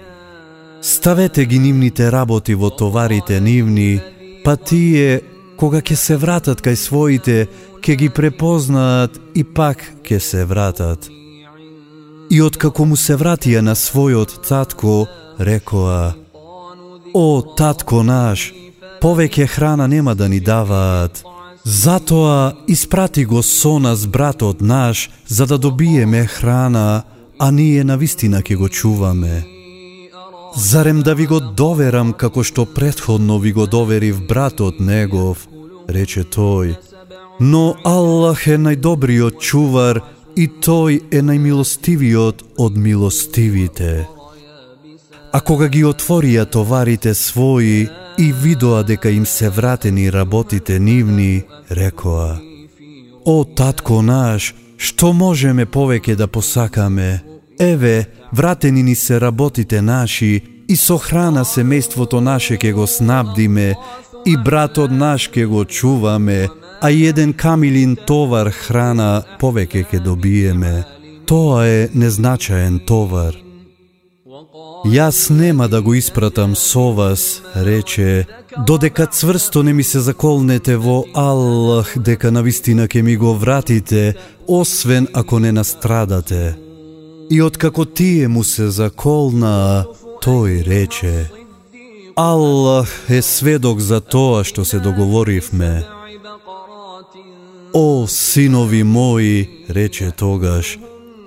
ставете 0.82 1.44
ги 1.44 1.58
нивните 1.58 2.10
работи 2.10 2.54
во 2.54 2.70
товарите 2.70 3.40
нивни, 3.40 4.00
па 4.44 4.56
тие, 4.56 5.20
кога 5.56 5.80
ќе 5.80 5.94
се 5.94 6.16
вратат 6.16 6.60
кај 6.60 6.74
своите, 6.74 7.46
ќе 7.80 7.96
ги 7.96 8.08
препознаат 8.08 9.20
и 9.34 9.44
пак 9.44 9.86
ќе 10.02 10.18
се 10.18 10.44
вратат. 10.44 11.19
И 12.30 12.42
откако 12.42 12.84
му 12.84 12.96
се 12.96 13.16
вратија 13.16 13.60
на 13.60 13.74
својот 13.74 14.38
татко, 14.48 15.06
рекоа, 15.38 16.14
О, 17.14 17.42
татко 17.58 18.02
наш, 18.02 18.52
повеќе 19.02 19.46
храна 19.46 19.86
нема 19.86 20.14
да 20.14 20.28
ни 20.28 20.40
даваат, 20.40 21.24
Затоа 21.64 22.52
испрати 22.68 23.24
го 23.24 23.42
со 23.42 23.78
нас 23.78 24.06
братот 24.06 24.60
наш, 24.60 25.10
за 25.26 25.46
да 25.46 25.58
добиеме 25.58 26.26
храна, 26.26 27.02
а 27.38 27.50
ние 27.50 27.84
на 27.84 27.96
вистина 27.96 28.40
ќе 28.42 28.56
го 28.56 28.68
чуваме. 28.68 29.44
Зарем 30.56 31.02
да 31.02 31.14
ви 31.14 31.26
го 31.26 31.40
доверам 31.40 32.12
како 32.12 32.42
што 32.44 32.64
предходно 32.66 33.38
ви 33.38 33.52
го 33.52 33.66
доверив 33.66 34.26
братот 34.26 34.80
негов, 34.80 35.48
рече 35.88 36.24
тој. 36.24 36.76
Но 37.40 37.76
Аллах 37.84 38.46
е 38.46 38.56
најдобриот 38.56 39.38
чувар 39.40 40.00
и 40.40 40.46
тој 40.48 41.00
е 41.12 41.20
најмилостивиот 41.28 42.44
од 42.64 42.76
милостивите. 42.76 44.06
А 45.36 45.38
кога 45.40 45.68
ги 45.68 45.84
отворија 45.84 46.46
товарите 46.50 47.12
своји, 47.14 47.88
и 48.18 48.32
видоа 48.32 48.82
дека 48.82 49.10
им 49.10 49.26
се 49.26 49.48
вратени 49.48 50.12
работите 50.12 50.78
нивни, 50.78 51.42
рекоа 51.70 52.38
О, 53.24 53.44
татко 53.44 54.02
наш, 54.02 54.54
што 54.76 55.12
можеме 55.12 55.66
повеќе 55.66 56.16
да 56.16 56.26
посакаме? 56.26 57.20
Еве, 57.58 58.06
вратени 58.32 58.82
ни 58.82 58.94
се 58.94 59.20
работите 59.20 59.82
наши 59.82 60.40
и 60.68 60.76
со 60.76 60.96
храна 60.98 61.44
семејството 61.44 62.20
наше 62.20 62.56
ке 62.56 62.72
го 62.72 62.86
снабдиме 62.86 63.74
и 64.26 64.36
братот 64.36 64.90
наш 64.90 65.28
ке 65.28 65.44
го 65.46 65.64
чуваме, 65.64 66.48
а 66.80 66.90
еден 66.90 67.32
камилин 67.32 67.96
товар 68.06 68.50
храна 68.50 69.22
повеќе 69.40 69.84
ке 69.90 69.98
добиеме. 70.00 70.84
Тоа 71.26 71.66
е 71.66 71.88
незначаен 71.94 72.80
товар. 72.86 73.36
Јас 74.84 75.28
нема 75.30 75.68
да 75.68 75.82
го 75.82 75.94
испратам 75.94 76.56
со 76.56 76.92
вас, 76.96 77.42
рече, 77.56 78.26
додека 78.66 79.06
цврсто 79.06 79.62
не 79.62 79.72
ми 79.72 79.84
се 79.84 80.00
заколнете 80.00 80.76
во 80.76 81.04
Аллах 81.14 81.98
дека 81.98 82.32
на 82.32 82.42
вистина 82.42 82.88
ке 82.88 83.02
ми 83.02 83.16
го 83.16 83.34
вратите, 83.34 84.14
освен 84.48 85.08
ако 85.12 85.38
не 85.38 85.52
настрадате. 85.52 86.56
И 87.30 87.42
откако 87.42 87.84
тие 87.84 88.28
му 88.28 88.44
се 88.44 88.70
заколнаа, 88.70 89.84
тој 90.24 90.64
рече, 90.64 91.30
Аллах 92.16 92.88
е 93.08 93.22
сведок 93.22 93.80
за 93.80 94.00
тоа 94.00 94.44
што 94.44 94.64
се 94.64 94.80
договоривме. 94.80 95.99
О, 97.72 98.06
синови 98.08 98.82
мои, 98.82 99.48
рече 99.68 100.10
тогаш, 100.10 100.78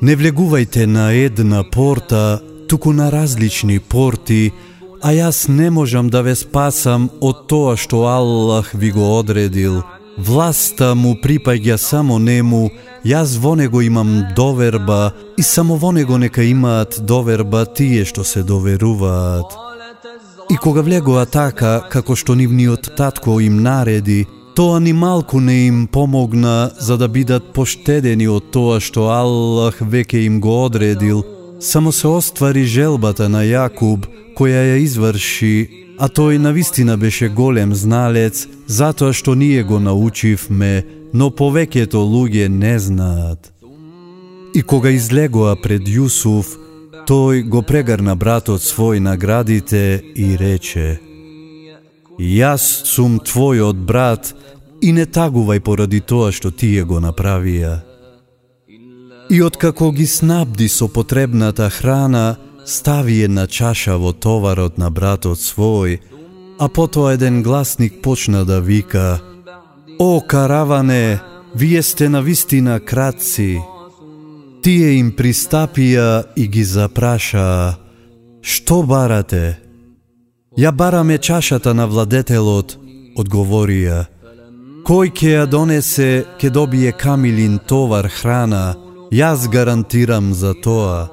не 0.01 0.15
влегувајте 0.19 0.83
на 0.85 1.13
една 1.15 1.63
порта, 1.63 2.41
туку 2.67 2.91
на 2.91 3.07
различни 3.11 3.79
порти, 3.79 4.51
а 4.99 5.13
јас 5.15 5.47
не 5.47 5.69
можам 5.71 6.09
да 6.09 6.19
ве 6.21 6.35
спасам 6.35 7.07
од 7.21 7.47
тоа 7.47 7.77
што 7.79 8.03
Аллах 8.11 8.73
ви 8.73 8.91
го 8.91 9.07
одредил. 9.19 9.83
Власта 10.17 10.91
му 10.95 11.15
припаѓа 11.15 11.77
само 11.77 12.19
нему, 12.19 12.71
јас 13.07 13.39
во 13.39 13.55
него 13.55 13.81
имам 13.81 14.35
доверба 14.35 15.13
и 15.37 15.43
само 15.43 15.79
во 15.79 15.91
него 15.91 16.17
нека 16.17 16.43
имаат 16.43 16.99
доверба 16.99 17.65
тие 17.65 18.03
што 18.03 18.23
се 18.23 18.43
доверуваат. 18.43 19.47
И 20.51 20.59
кога 20.59 20.83
влегоа 20.83 21.25
така, 21.25 21.87
како 21.89 22.15
што 22.19 22.35
нивниот 22.35 22.95
татко 22.97 23.39
им 23.39 23.63
нареди, 23.63 24.27
тоа 24.55 24.79
ни 24.79 24.93
малку 24.93 25.39
не 25.39 25.67
им 25.67 25.87
помогна 25.87 26.71
за 26.79 26.97
да 26.97 27.07
бидат 27.07 27.53
поштедени 27.53 28.27
од 28.27 28.51
тоа 28.51 28.79
што 28.79 29.09
Аллах 29.09 29.81
веќе 29.81 30.25
им 30.25 30.41
го 30.41 30.65
одредил, 30.65 31.23
Само 31.63 31.91
се 31.91 32.07
оствари 32.07 32.65
желбата 32.65 33.29
на 33.29 33.45
Јакуб, 33.47 34.03
која 34.35 34.63
ја 34.67 34.81
изврши, 34.83 35.95
а 35.95 36.09
тој 36.11 36.35
навистина 36.37 36.97
беше 36.97 37.29
голем 37.29 37.71
зналец, 37.71 38.47
затоа 38.67 39.13
што 39.13 39.31
ние 39.35 39.63
го 39.63 39.79
научивме, 39.79 40.83
но 41.13 41.29
повеќето 41.31 42.03
луѓе 42.03 42.47
не 42.51 42.75
знаат. 42.79 43.53
И 44.53 44.61
кога 44.61 44.91
излегоа 44.91 45.55
пред 45.55 45.87
Јусуф, 45.87 46.51
тој 47.07 47.47
го 47.47 47.63
прегарна 47.63 48.19
братот 48.19 48.59
свој 48.59 48.99
наградите 48.99 50.03
и 50.03 50.35
рече 50.35 51.12
Јас 52.19 52.63
сум 52.85 53.19
твојот 53.19 53.79
брат 53.89 54.33
и 54.81 54.91
не 54.91 55.05
тагувај 55.05 55.59
поради 55.59 55.99
тоа 55.99 56.31
што 56.31 56.51
тие 56.51 56.83
го 56.83 56.99
направија. 56.99 57.81
И 59.29 59.41
откако 59.41 59.91
ги 59.91 60.05
снабди 60.05 60.67
со 60.69 60.87
потребната 60.87 61.69
храна, 61.69 62.37
стави 62.65 63.23
една 63.23 63.47
чаша 63.47 63.97
во 63.97 64.13
товарот 64.13 64.77
на 64.77 64.89
братот 64.89 65.39
свој, 65.39 65.99
а 66.59 66.69
потоа 66.69 67.13
еден 67.13 67.41
гласник 67.43 68.01
почна 68.01 68.45
да 68.45 68.59
вика 68.61 69.21
О, 69.99 70.21
караване, 70.21 71.19
вие 71.55 71.81
сте 71.81 72.09
на 72.09 72.21
вистина 72.21 72.79
кратци. 72.79 73.61
Тие 74.63 74.93
им 74.99 75.11
пристапија 75.11 76.23
и 76.35 76.47
ги 76.47 76.63
запрашаа 76.63 77.77
Што 78.41 78.83
барате? 78.83 79.62
Ја 80.57 80.71
бараме 80.71 81.17
чашата 81.17 81.73
на 81.73 81.87
владетелот, 81.87 82.77
одговорија. 83.17 84.05
Кој 84.85 85.11
ќе 85.17 85.29
ја 85.37 85.45
донесе, 85.49 86.25
ќе 86.39 86.49
добие 86.49 86.91
камилин 86.91 87.59
товар 87.67 88.07
храна, 88.07 88.75
јас 89.11 89.49
гарантирам 89.49 90.33
за 90.33 90.53
тоа. 90.53 91.09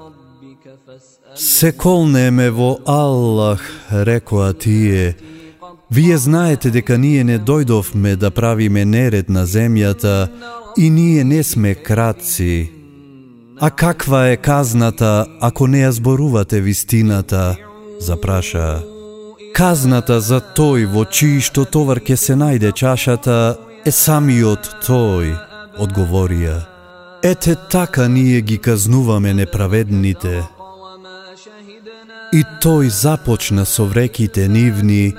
Се 1.35 1.73
колнеме 1.73 2.51
во 2.51 2.79
Аллах, 2.87 3.63
рекоа 3.91 4.53
тие, 4.53 5.15
Вие 5.91 6.19
знаете 6.19 6.71
дека 6.71 6.99
ние 6.99 7.25
не 7.25 7.39
дојдовме 7.39 8.15
да 8.17 8.31
правиме 8.31 8.85
неред 8.85 9.29
на 9.29 9.47
земјата 9.47 10.29
и 10.79 10.91
ние 10.91 11.25
не 11.25 11.43
сме 11.43 11.75
кратци. 11.75 12.71
А 13.61 13.71
каква 13.71 14.29
е 14.29 14.37
казната 14.37 15.27
ако 15.41 15.67
не 15.67 15.83
ја 15.83 15.91
зборувате 15.91 16.61
вистината? 16.61 17.57
Запраша. 18.01 18.90
Казната 19.55 20.21
за 20.21 20.41
тој 20.57 20.87
во 20.93 21.05
чиј 21.05 21.41
што 21.41 21.65
товар 21.65 22.01
ке 22.01 22.17
се 22.17 22.35
најде 22.39 22.73
чашата 22.73 23.57
е 23.85 23.93
самиот 23.93 24.69
тој, 24.87 25.35
одговорија. 25.79 26.57
Ете 27.23 27.57
така 27.71 28.09
ние 28.09 28.41
ги 28.41 28.59
казнуваме 28.59 29.35
неправедните. 29.35 30.43
И 32.33 32.45
тој 32.63 32.89
започна 32.89 33.67
со 33.67 33.85
вреките 33.85 34.49
нивни, 34.49 35.15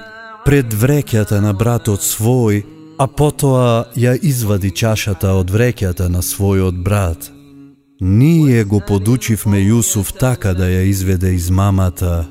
пред 0.45 0.73
вреќата 0.73 1.41
на 1.41 1.53
братот 1.53 2.01
свој, 2.01 2.63
а 2.97 3.07
потоа 3.07 3.85
ја 3.95 4.15
извади 4.21 4.71
чашата 4.71 5.33
од 5.33 5.51
вреќата 5.51 6.07
на 6.07 6.21
својот 6.21 6.83
брат. 6.83 7.31
Ние 8.01 8.63
го 8.63 8.79
подучивме 8.79 9.59
Јусуф 9.61 10.17
така 10.17 10.53
да 10.53 10.65
ја 10.65 10.85
изведе 10.89 11.33
из 11.33 11.49
мамата. 11.49 12.25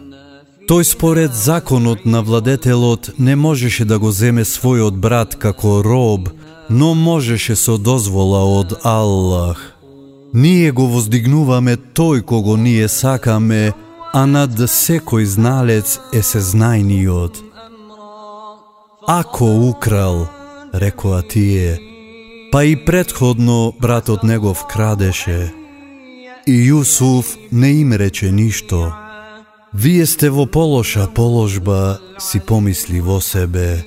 Тој 0.69 0.85
според 0.85 1.35
законот 1.35 2.05
на 2.05 2.23
владетелот 2.23 3.11
не 3.19 3.37
можеше 3.37 3.85
да 3.85 3.99
го 3.99 4.11
земе 4.11 4.45
својот 4.45 4.97
брат 4.97 5.35
како 5.35 5.83
роб, 5.83 6.29
но 6.71 6.95
можеше 6.95 7.57
со 7.57 7.79
дозвола 7.79 8.45
од 8.61 8.75
Аллах. 8.85 9.77
Ние 10.33 10.71
го 10.71 10.87
воздигнуваме 10.87 11.77
тој 11.77 12.23
кого 12.23 12.57
ние 12.57 12.89
сакаме, 12.89 13.73
а 14.13 14.27
над 14.27 14.59
секој 14.71 15.25
зналец 15.25 15.99
е 16.13 16.23
сезнајниот. 16.23 17.35
Ако 19.07 19.47
украл, 19.71 20.29
рекоа 20.75 21.23
тие, 21.23 21.79
па 22.53 22.65
и 22.65 22.77
предходно 22.77 23.75
братот 23.81 24.23
негов 24.23 24.67
крадеше. 24.71 25.53
И 26.47 26.57
Јусуф 26.71 27.37
не 27.53 27.81
им 27.83 27.93
рече 27.93 28.31
ништо. 28.31 29.10
Вие 29.75 30.07
сте 30.07 30.31
во 30.31 30.47
полоша 30.47 31.07
положба, 31.15 32.01
си 32.19 32.41
помисли 32.41 33.01
во 33.01 33.21
себе. 33.21 33.85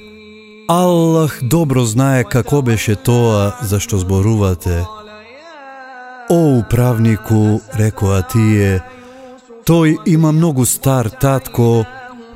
Аллах 0.68 1.40
добро 1.42 1.86
знае 1.86 2.24
како 2.24 2.62
беше 2.62 2.96
тоа 2.96 3.56
за 3.62 3.80
што 3.80 3.98
зборувате. 4.00 4.86
О, 6.30 6.60
управнику, 6.60 7.60
рекоа 7.76 8.24
тие, 8.24 8.80
тој 9.68 10.00
има 10.06 10.32
многу 10.32 10.66
стар 10.66 11.10
татко, 11.10 11.84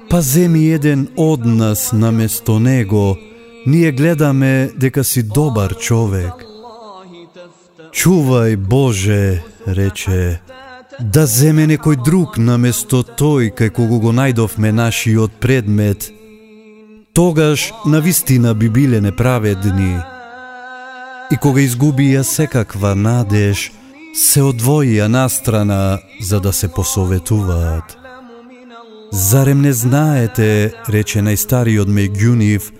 Па 0.10 0.22
земи 0.22 0.62
еден 0.72 1.08
од 1.18 1.46
нас 1.46 1.92
наместо 1.92 2.60
него, 2.60 3.18
ние 3.66 3.92
гледаме 3.92 4.72
дека 4.76 5.04
си 5.04 5.24
добар 5.24 5.76
човек. 5.76 6.46
Чувај 7.92 8.56
Боже, 8.56 9.44
рече, 9.68 10.40
да 11.00 11.26
земе 11.26 11.68
некој 11.70 12.00
друг 12.04 12.38
наместо 12.38 13.04
тој 13.04 13.52
кај 13.58 13.70
кого 13.74 14.00
го 14.02 14.12
најдовме 14.12 14.72
нашиот 14.74 15.40
предмет, 15.40 16.10
тогаш 17.14 17.72
на 17.86 18.02
вистина 18.02 18.54
би 18.54 18.70
биле 18.70 19.02
неправедни. 19.02 19.98
И 21.32 21.38
кога 21.38 21.62
изгубија 21.62 22.24
секаква 22.24 22.96
надеж, 22.96 23.72
се 24.16 24.42
одвоија 24.42 25.08
настрана 25.08 26.00
за 26.22 26.40
да 26.40 26.54
се 26.54 26.68
посоветуваат. 26.68 27.98
Зарем 29.12 29.62
не 29.62 29.74
знаете, 29.74 30.74
рече 30.90 31.22
најстариот 31.22 31.88
Мегјунив, 31.88 32.72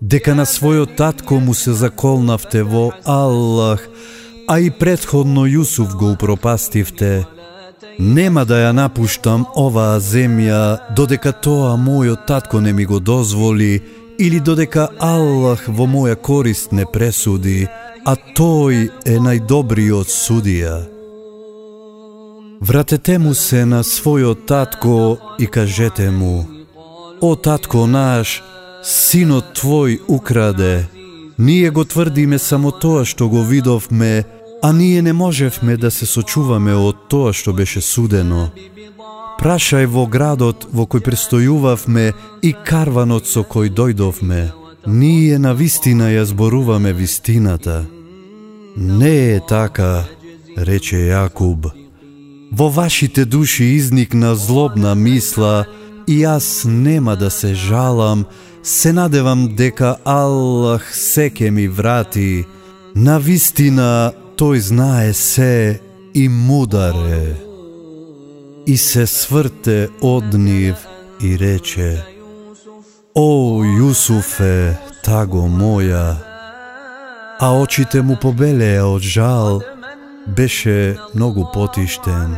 дека 0.00 0.34
на 0.34 0.46
својот 0.46 0.96
татко 0.96 1.40
му 1.40 1.54
се 1.54 1.72
заколнавте 1.72 2.62
во 2.62 2.92
Аллах, 3.04 3.82
а 4.48 4.60
и 4.60 4.70
предходно 4.70 5.46
Јусуф 5.48 5.96
го 5.96 6.12
упропастивте. 6.12 7.24
Нема 7.98 8.44
да 8.44 8.56
ја 8.64 8.72
напуштам 8.72 9.44
оваа 9.56 10.00
земја 10.00 10.94
додека 10.96 11.32
тоа 11.32 11.74
мојот 11.76 12.26
татко 12.26 12.60
не 12.60 12.72
ми 12.72 12.84
го 12.84 13.00
дозволи 13.00 13.82
или 14.18 14.40
додека 14.40 14.88
Аллах 14.98 15.64
во 15.68 15.86
моја 15.86 16.14
корист 16.14 16.72
не 16.72 16.86
пресуди, 16.86 17.68
а 18.04 18.16
тој 18.36 18.90
е 19.06 19.16
најдобриот 19.18 20.10
судија. 20.10 20.94
Вратете 22.60 23.18
му 23.18 23.34
се 23.34 23.64
на 23.66 23.82
својот 23.82 24.46
татко 24.46 25.18
и 25.38 25.46
кажете 25.46 26.10
му 26.10 26.46
О 27.20 27.34
татко 27.36 27.86
наш, 27.86 28.42
синот 28.82 29.44
твој 29.58 29.98
украде 30.08 30.86
Ние 31.38 31.70
го 31.70 31.84
тврдиме 31.84 32.38
само 32.38 32.70
тоа 32.70 33.04
што 33.04 33.28
го 33.28 33.42
видовме 33.42 34.24
А 34.66 34.72
ние 34.72 35.02
не 35.02 35.12
можевме 35.12 35.76
да 35.76 35.90
се 35.90 36.06
сочуваме 36.06 36.72
од 36.72 37.02
тоа 37.12 37.34
што 37.36 37.52
беше 37.52 37.82
судено. 37.84 38.46
Прашај 39.36 39.84
во 39.92 40.06
градот 40.08 40.64
во 40.72 40.86
кој 40.88 41.04
престојувавме 41.04 42.04
и 42.40 42.54
карванот 42.64 43.28
со 43.28 43.42
кој 43.44 43.68
дојдовме. 43.68 44.54
Ние 44.86 45.36
на 45.38 45.52
вистина 45.52 46.08
ја 46.08 46.24
зборуваме 46.24 46.94
вистината. 46.96 47.84
Не 48.76 49.36
е 49.36 49.40
така, 49.48 50.08
рече 50.56 50.96
Јакуб. 51.12 51.68
Во 52.48 52.70
вашите 52.72 53.28
души 53.28 53.76
изникна 53.76 54.32
злобна 54.34 54.94
мисла 54.94 55.68
и 56.08 56.24
јас 56.24 56.64
нема 56.64 57.20
да 57.20 57.28
се 57.30 57.52
жалам, 57.54 58.24
се 58.62 58.92
надевам 58.92 59.56
дека 59.56 59.96
Аллах 60.04 60.96
се 60.96 61.30
ке 61.30 61.50
ми 61.50 61.68
врати. 61.68 62.44
На 62.96 63.18
вистина 63.20 64.12
тој 64.38 64.58
знае 64.58 65.12
се 65.12 65.80
и 66.14 66.28
мудар 66.28 66.94
е. 66.94 67.36
И 68.66 68.76
се 68.76 69.06
сврте 69.06 69.88
од 70.00 70.34
нив 70.34 70.76
и 71.20 71.36
рече 71.38 72.14
О, 73.14 73.62
Јусуфе, 73.62 74.74
таго 75.06 75.44
моја, 75.46 76.16
а 77.38 77.50
очите 77.60 78.02
му 78.02 78.16
побелеа 78.18 78.88
од 78.90 79.06
жал, 79.06 79.60
беше 80.26 80.96
многу 81.14 81.44
потиштен. 81.54 82.34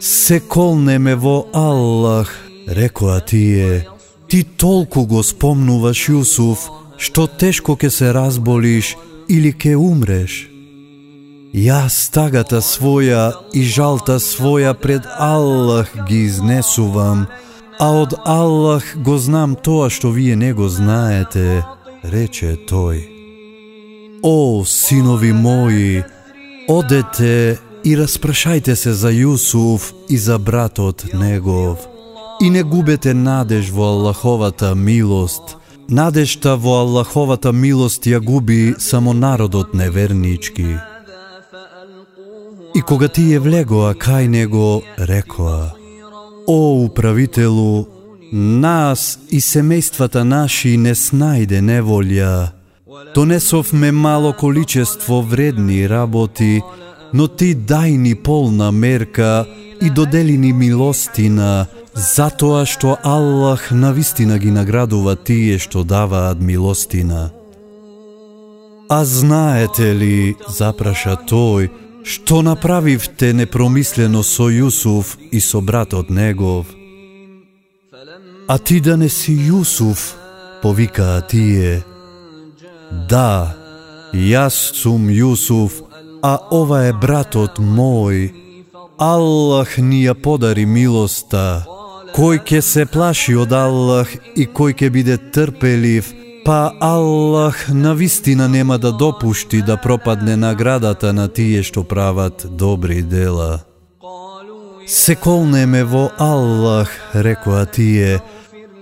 Се 0.00 0.38
колнеме 0.38 1.16
во 1.18 1.48
Аллах, 1.50 2.30
рекоа 2.68 3.18
тие, 3.20 3.88
ти 4.28 4.44
толку 4.44 5.02
го 5.02 5.22
спомнуваш 5.26 6.06
Јусуф, 6.14 6.70
што 6.96 7.26
тешко 7.26 7.74
ке 7.74 7.90
се 7.90 8.14
разболиш 8.14 8.94
или 9.28 9.52
ке 9.52 9.76
умреш. 9.76 10.48
ја 11.54 11.88
стагата 11.88 12.58
своја 12.58 13.32
и 13.54 13.62
жалта 13.62 14.18
своја 14.18 14.74
пред 14.74 15.02
Аллах 15.18 15.88
ги 16.08 16.24
изнесувам, 16.26 17.26
а 17.78 17.88
од 18.02 18.14
Аллах 18.24 18.84
го 18.96 19.18
знам 19.18 19.54
тоа 19.54 19.90
што 19.90 20.10
вие 20.10 20.36
не 20.36 20.52
го 20.52 20.68
знаете, 20.68 21.62
рече 22.02 22.58
тој. 22.66 22.98
О, 24.22 24.64
синови 24.64 25.32
мои, 25.32 26.02
Одете 26.68 27.58
и 27.84 27.92
распрашајте 27.92 28.72
се 28.74 28.94
за 28.96 29.10
Јусуф 29.12 29.92
и 30.08 30.16
за 30.16 30.38
братот 30.38 31.04
негов. 31.12 31.78
И 32.40 32.48
не 32.50 32.62
губете 32.62 33.14
надеж 33.14 33.68
во 33.70 33.92
Аллаховата 33.92 34.74
милост. 34.74 35.56
Надешта 35.88 36.56
во 36.56 36.80
Аллаховата 36.80 37.52
милост 37.52 38.06
ја 38.06 38.20
губи 38.20 38.74
само 38.78 39.12
народот 39.12 39.74
невернички. 39.74 40.76
И 42.74 42.80
кога 42.80 43.08
тие 43.08 43.38
влегоа 43.38 43.94
кај 43.94 44.26
него, 44.26 44.82
рекоа, 44.98 45.74
О, 46.46 46.84
управителу, 46.84 47.88
нас 48.32 49.18
и 49.30 49.40
семејствата 49.40 50.24
наши 50.24 50.76
не 50.76 50.94
снајде 50.94 51.60
неволја, 51.60 52.52
Донесовме 53.14 53.92
мало 53.92 54.32
количество 54.32 55.22
вредни 55.22 55.88
работи, 55.88 56.62
но 57.12 57.28
ти 57.28 57.54
дај 57.54 57.96
ни 57.96 58.14
полна 58.14 58.72
мерка 58.72 59.46
и 59.82 59.90
додели 59.90 60.36
ни 60.36 60.52
милостина, 60.52 61.66
затоа 61.94 62.66
што 62.66 62.98
Аллах 63.02 63.70
навистина 63.70 64.38
ги 64.38 64.50
наградува 64.50 65.16
тие 65.16 65.58
што 65.58 65.84
даваат 65.84 66.40
милостина. 66.40 67.30
А 68.88 69.04
знаете 69.04 69.94
ли, 69.94 70.36
запраша 70.48 71.16
тој, 71.16 71.70
што 72.04 72.42
направивте 72.42 73.32
непромислено 73.32 74.22
со 74.22 74.50
Јусуф 74.50 75.16
и 75.32 75.40
со 75.40 75.60
братот 75.60 76.10
негов? 76.10 76.66
А 78.46 78.58
ти 78.58 78.80
да 78.80 78.96
не 78.96 79.08
си 79.08 79.32
Јусуф, 79.32 80.12
повикаа 80.62 81.22
тие. 81.22 81.82
Да, 83.08 83.56
јас 84.12 84.74
сум 84.76 85.08
Јусуф, 85.08 85.80
а 86.22 86.36
ова 86.50 86.84
е 86.88 86.92
братот 86.92 87.58
мој. 87.58 88.34
Аллах 88.98 89.78
ни 89.78 90.04
ја 90.04 90.14
подари 90.14 90.66
милоста. 90.66 91.73
Кој 92.14 92.44
ќе 92.46 92.60
се 92.62 92.84
плаши 92.86 93.32
од 93.34 93.50
Аллах 93.50 94.12
и 94.38 94.44
кој 94.46 94.76
ќе 94.78 94.88
биде 94.94 95.14
трпелив, 95.34 96.12
па 96.44 96.70
Аллах 96.78 97.64
на 97.74 97.90
вистина 97.98 98.46
нема 98.48 98.76
да 98.78 98.92
допушти 98.92 99.62
да 99.66 99.74
пропадне 99.76 100.36
наградата 100.36 101.10
на 101.12 101.26
тие 101.28 101.64
што 101.66 101.82
прават 101.82 102.46
добри 102.46 103.02
дела. 103.02 103.64
Се 104.86 105.16
колнеме 105.16 105.82
во 105.82 106.10
Аллах, 106.18 106.92
рекоа 107.14 107.66
тие, 107.66 108.20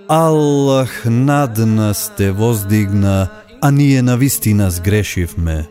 Аллах 0.09 0.93
над 1.05 1.57
нас 1.57 2.13
те 2.17 2.31
воздигна, 2.31 3.29
а 3.63 3.71
ние 3.71 4.03
на 4.03 4.17
вистина 4.17 4.69
сгрешивме. 4.71 5.65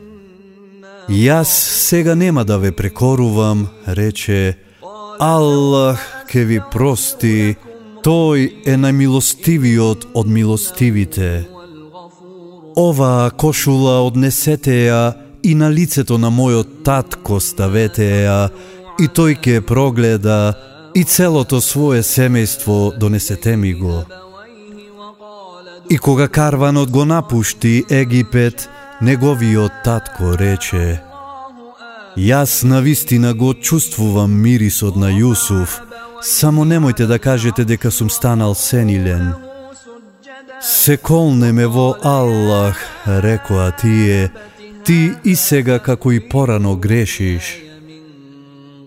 Јас 1.10 1.54
сега 1.86 2.16
нема 2.16 2.46
да 2.46 2.58
ве 2.58 2.72
прекорувам, 2.72 3.68
рече, 3.86 4.58
Аллах 5.20 6.21
ке 6.32 6.46
ви 6.48 6.60
прости, 6.72 7.56
Тој 8.02 8.66
е 8.66 8.76
најмилостивиот 8.82 10.08
од 10.18 10.28
милостивите. 10.28 11.28
Оваа 12.80 13.28
кошула 13.44 14.00
однесете 14.08 14.78
ја 14.88 15.02
и 15.44 15.54
на 15.60 15.70
лицето 15.70 16.18
на 16.18 16.32
мојот 16.34 16.82
татко 16.88 17.38
ставете 17.38 18.08
ја 18.26 18.40
и 19.04 19.06
тој 19.20 19.38
ќе 19.44 19.62
прогледа 19.62 20.40
и 20.96 21.04
целото 21.04 21.62
свое 21.62 22.02
семејство 22.02 22.98
донесете 22.98 23.54
ми 23.58 23.74
го. 23.74 24.02
И 25.90 25.98
кога 25.98 26.28
карванот 26.28 26.90
го 26.90 27.06
напушти 27.06 27.84
Египет, 27.90 28.70
неговиот 29.02 29.72
татко 29.84 30.34
рече 30.40 31.02
Јас 32.18 32.64
на 32.64 32.82
вистина 32.82 33.34
го 33.34 33.54
чувствувам 33.54 34.32
мирисот 34.42 34.96
на 34.96 35.08
Јусуф, 35.12 35.91
само 36.22 36.66
немојте 36.66 37.06
да 37.06 37.20
кажете 37.20 37.66
дека 37.66 37.92
сум 37.92 38.10
станал 38.10 38.56
сенилен. 38.56 39.34
Се 40.62 40.98
колнеме 40.98 41.66
во 41.68 41.96
Аллах, 42.04 42.78
рекоа 43.08 43.72
тие, 43.72 44.32
ти 44.86 45.14
и 45.24 45.36
сега 45.36 45.80
како 45.80 46.12
и 46.12 46.20
порано 46.30 46.76
грешиш. 46.76 47.58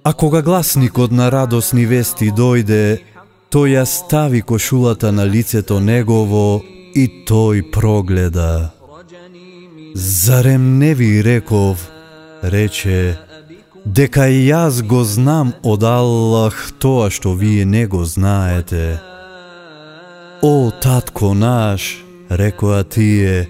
А 0.04 0.12
кога 0.12 0.42
гласникот 0.42 1.12
на 1.12 1.30
радосни 1.32 1.86
вести 1.86 2.30
дојде, 2.30 3.00
тој 3.50 3.68
ја 3.78 3.84
стави 3.84 4.42
кошулата 4.42 5.12
на 5.12 5.26
лицето 5.26 5.80
негово 5.80 6.62
и 6.94 7.24
тој 7.26 7.70
прогледа. 7.72 8.70
Зарем 9.94 10.78
не 10.78 10.94
ви 10.94 11.24
реков, 11.24 11.90
рече, 12.42 13.16
дека 13.84 14.28
и 14.28 14.46
јас 14.48 14.82
го 14.82 15.04
знам 15.04 15.52
од 15.62 15.84
Аллах 15.84 16.72
тоа 16.78 17.10
што 17.10 17.34
вие 17.34 17.64
не 17.64 17.86
го 17.86 18.04
знаете. 18.04 19.00
О, 20.42 20.70
татко 20.70 21.34
наш, 21.34 22.04
рекоа 22.30 22.84
тие, 22.84 23.48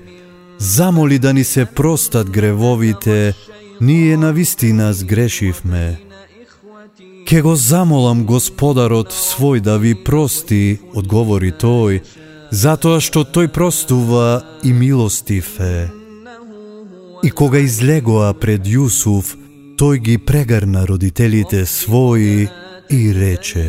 замоли 0.59 1.19
да 1.19 1.33
ни 1.33 1.45
се 1.45 1.67
простат 1.67 2.31
гревовите, 2.31 3.35
ние 3.81 4.17
на 4.17 4.33
вистина 4.33 4.93
сгрешивме. 4.93 6.01
Ке 7.27 7.43
го 7.43 7.57
замолам 7.57 8.25
господарот 8.27 9.11
свој 9.11 9.61
да 9.61 9.79
ви 9.79 9.95
прости, 9.95 10.79
одговори 10.95 11.51
тој, 11.51 12.03
затоа 12.51 13.01
што 13.01 13.25
тој 13.25 13.49
простува 13.49 14.45
и 14.63 14.73
милостив 14.73 15.57
е. 15.59 15.89
И 17.25 17.31
кога 17.31 17.65
излегоа 17.65 18.35
пред 18.37 18.69
Јусуф, 18.69 19.44
тој 19.79 19.99
ги 20.07 20.19
прегарна 20.19 20.85
родителите 20.87 21.65
своји 21.67 22.49
и 22.91 23.03
рече 23.13 23.67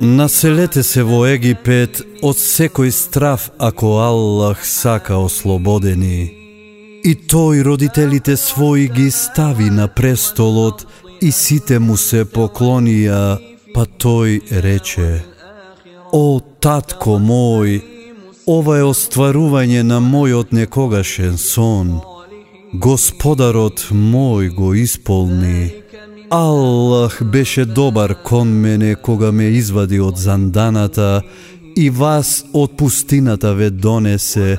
Населете 0.00 0.82
се 0.82 1.02
во 1.02 1.24
Египет 1.26 2.00
од 2.22 2.38
секој 2.38 2.92
страф 2.94 3.48
ако 3.58 3.96
Аллах 3.98 4.60
сака 4.62 5.16
ослободени. 5.18 6.20
И 7.02 7.12
тој 7.32 7.64
родителите 7.66 8.36
своји 8.38 8.86
ги 8.94 9.10
стави 9.10 9.70
на 9.70 9.88
престолот 9.88 10.86
и 11.20 11.32
сите 11.32 11.78
му 11.78 11.96
се 11.96 12.22
поклонија, 12.24 13.38
па 13.74 13.84
тој 13.86 14.62
рече 14.62 15.24
О, 16.12 16.40
татко 16.60 17.18
мој, 17.18 17.82
ова 18.46 18.78
е 18.78 18.86
остварување 18.86 19.82
на 19.82 19.98
мојот 20.00 20.54
некогашен 20.56 21.36
сон. 21.36 21.98
Господарот 22.72 23.88
мој 23.90 24.50
го 24.52 24.74
исполни. 24.74 25.70
Аллах 26.30 27.22
беше 27.24 27.64
добар 27.64 28.14
кон 28.22 28.48
мене 28.48 28.94
кога 28.94 29.32
ме 29.32 29.44
извади 29.44 30.00
од 30.00 30.18
занданата 30.18 31.22
и 31.76 31.90
вас 31.90 32.44
од 32.52 32.76
пустината 32.76 33.54
ве 33.54 33.70
донесе, 33.70 34.58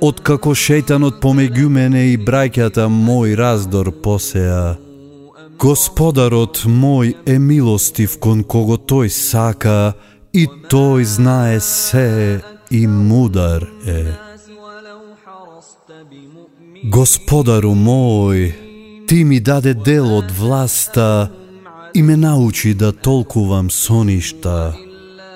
од 0.00 0.20
како 0.22 0.54
шејтанот 0.54 1.18
помеѓу 1.18 1.66
мене 1.68 2.04
и 2.12 2.18
браќата 2.18 2.86
мој 2.86 3.34
раздор 3.34 3.90
посеа. 4.02 4.76
Господарот 5.58 6.62
мој 6.62 7.16
е 7.26 7.38
милостив 7.38 8.20
кон 8.22 8.44
кого 8.44 8.78
тој 8.78 9.10
сака 9.10 9.94
и 10.32 10.46
тој 10.46 11.02
знае 11.02 11.60
се 11.60 12.40
и 12.70 12.86
мудар 12.86 13.66
е. 13.86 14.27
Господару 16.84 17.74
мој, 17.74 18.52
Ти 19.08 19.24
ми 19.24 19.40
даде 19.40 19.74
дел 19.74 20.18
од 20.18 20.30
власта 20.30 21.30
и 21.94 22.02
ме 22.02 22.16
научи 22.16 22.74
да 22.74 22.92
толкувам 22.92 23.70
соништа. 23.70 24.76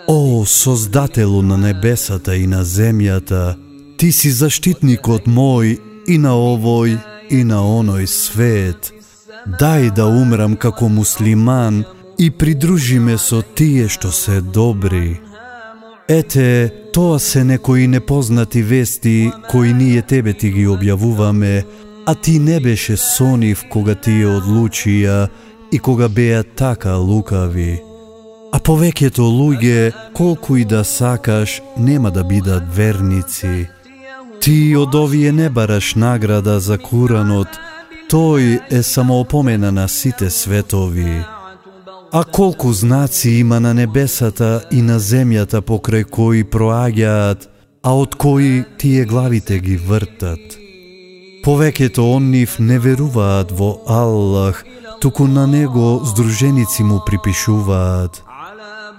О, 0.06 0.44
Создателу 0.46 1.42
на 1.42 1.56
небесата 1.56 2.36
и 2.36 2.46
на 2.46 2.64
земјата, 2.64 3.56
Ти 3.98 4.12
си 4.12 4.30
заштитникот 4.30 5.26
мој 5.26 5.78
и 6.06 6.18
на 6.18 6.34
овој 6.36 6.98
и 7.30 7.44
на 7.44 7.58
оној 7.62 8.06
свет. 8.06 8.92
Дај 9.46 9.90
да 9.94 10.06
умрам 10.06 10.56
како 10.56 10.88
муслиман 10.88 11.84
и 12.18 12.30
придружи 12.30 12.98
ме 12.98 13.18
со 13.18 13.42
тие 13.42 13.88
што 13.88 14.12
се 14.12 14.40
добри. 14.40 15.31
Ете, 16.12 16.70
тоа 16.92 17.18
се 17.18 17.44
некои 17.44 17.86
непознати 17.86 18.62
вести 18.62 19.30
кои 19.50 19.72
ние 19.72 20.02
тебе 20.02 20.32
ти 20.32 20.50
ги 20.50 20.66
објавуваме, 20.68 21.64
а 22.06 22.14
ти 22.14 22.38
не 22.38 22.60
беше 22.60 22.96
сонив 22.96 23.64
кога 23.72 23.94
ти 23.94 24.20
ја 24.20 24.34
одлучија 24.36 25.28
и 25.72 25.78
кога 25.78 26.08
беа 26.08 26.44
така 26.44 26.98
лукави. 27.00 27.80
А 28.52 28.60
повеќето 28.60 29.24
луѓе, 29.24 29.92
колку 30.12 30.56
и 30.60 30.68
да 30.68 30.84
сакаш, 30.84 31.62
нема 31.78 32.10
да 32.10 32.24
бидат 32.24 32.68
верници. 32.76 33.68
Ти 34.40 34.76
од 34.76 34.94
овие 34.94 35.32
не 35.32 35.48
бараш 35.48 35.94
награда 35.94 36.60
за 36.60 36.76
Куранот, 36.76 37.48
тој 38.12 38.60
е 38.68 38.82
само 38.82 39.20
опомена 39.24 39.72
на 39.72 39.88
сите 39.88 40.28
светови. 40.30 41.24
А 42.14 42.24
колку 42.24 42.72
знаци 42.72 43.30
има 43.30 43.60
на 43.60 43.74
небесата 43.74 44.64
и 44.70 44.82
на 44.82 44.98
земјата 45.00 45.62
покрај 45.64 46.04
кои 46.04 46.42
проаѓаат, 46.44 47.46
а 47.82 47.90
од 47.96 48.16
кои 48.20 48.64
тие 48.76 49.06
главите 49.08 49.56
ги 49.64 49.78
вртат. 49.80 50.58
Повеќето 51.40 52.04
оннив 52.16 52.58
не 52.58 52.76
веруваат 52.78 53.54
во 53.56 53.80
Аллах, 53.88 54.60
туку 55.00 55.24
на 55.26 55.46
него 55.46 56.02
здруженици 56.04 56.82
му 56.82 57.00
припишуваат. 57.06 58.22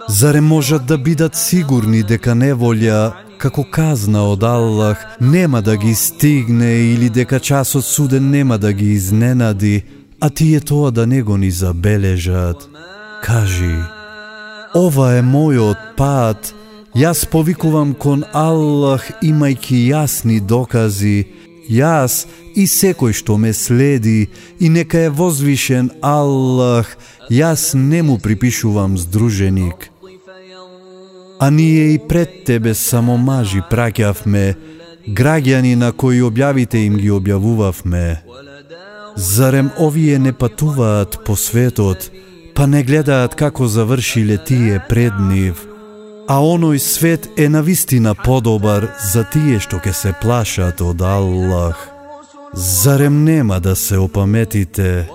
Заре 0.09 0.41
можат 0.41 0.85
да 0.85 0.97
бидат 0.97 1.35
сигурни 1.35 2.01
дека 2.03 2.33
неволја, 2.33 3.13
како 3.37 3.63
казна 3.63 4.25
од 4.25 4.43
Аллах, 4.43 4.97
нема 5.21 5.61
да 5.61 5.77
ги 5.77 5.93
стигне 5.95 6.73
или 6.97 7.09
дека 7.09 7.39
часот 7.39 7.85
суден 7.85 8.29
нема 8.29 8.57
да 8.57 8.73
ги 8.73 8.89
изненади, 8.97 9.83
а 10.19 10.29
тие 10.29 10.59
тоа 10.59 10.91
да 10.91 11.05
не 11.07 11.21
го 11.21 11.37
ни 11.37 11.51
забележат. 11.51 12.69
Кажи, 13.23 13.77
ова 14.75 15.05
е 15.15 15.21
мојот 15.23 15.79
пат, 15.95 16.49
јас 16.91 17.23
повикувам 17.31 17.93
кон 17.95 18.25
Аллах 18.35 19.05
имајки 19.23 19.77
јасни 19.87 20.41
докази, 20.43 21.29
јас 21.71 22.25
и 22.59 22.65
секој 22.67 23.15
што 23.15 23.37
ме 23.39 23.53
следи 23.55 24.27
и 24.59 24.69
нека 24.69 25.05
е 25.07 25.13
возвишен 25.19 25.87
Аллах, 26.01 26.89
јас 27.31 27.71
не 27.79 28.01
му 28.03 28.17
припишувам 28.19 28.97
здруженик. 28.97 29.87
А 31.39 31.49
ние 31.49 31.93
и 31.95 31.99
пред 32.09 32.43
тебе 32.43 32.73
само 32.73 33.15
мажи 33.17 33.63
праќавме, 33.71 34.55
граѓани 35.07 35.75
на 35.79 35.93
кои 35.95 36.19
објавите 36.19 36.83
им 36.83 36.99
ги 36.99 37.07
објавувавме. 37.07 38.19
Зарем 39.15 39.71
овие 39.79 40.19
не 40.19 40.33
патуваат 40.33 41.23
по 41.23 41.35
светот, 41.39 42.11
па 42.55 42.67
не 42.67 42.83
гледаат 42.83 43.35
како 43.35 43.67
завршиле 43.67 44.37
тие 44.37 44.81
пред 44.89 45.13
нив. 45.19 45.67
а 46.27 46.39
оној 46.39 46.77
свет 46.79 47.27
е 47.37 47.49
навистина 47.49 48.15
подобар 48.15 48.87
за 49.11 49.23
тие 49.23 49.59
што 49.59 49.79
ќе 49.83 49.91
се 49.91 50.11
плашат 50.21 50.81
од 50.81 51.01
Аллах. 51.01 51.89
Зарем 52.53 53.23
нема 53.23 53.59
да 53.59 53.75
се 53.75 53.97
опаметите? 53.97 55.09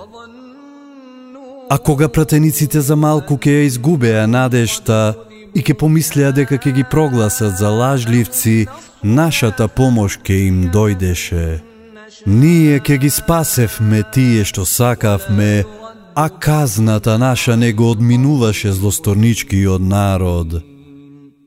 А 1.69 1.77
кога 1.77 2.07
пратениците 2.07 2.81
за 2.81 2.95
малку 2.95 3.37
ќе 3.37 3.49
ја 3.57 3.65
изгубеа 3.65 4.27
надешта 4.27 5.15
и 5.55 5.61
ќе 5.61 5.73
помислеа 5.73 6.31
дека 6.31 6.57
ќе 6.57 6.71
ги 6.77 6.83
прогласат 6.83 7.57
за 7.57 7.69
лажливци, 7.69 8.67
нашата 9.03 9.67
помош 9.67 10.19
ќе 10.21 10.37
им 10.47 10.69
дојдеше. 10.73 11.61
Ние 12.25 12.79
ќе 12.79 12.97
ги 12.97 13.09
спасевме 13.09 14.03
тие 14.13 14.45
што 14.45 14.65
сакавме, 14.65 15.63
а 16.21 16.29
казната 16.29 17.17
наша 17.17 17.57
не 17.57 17.73
го 17.73 17.91
одминуваше 17.91 18.71
злосторничкиот 18.71 19.81
народ. 19.81 20.55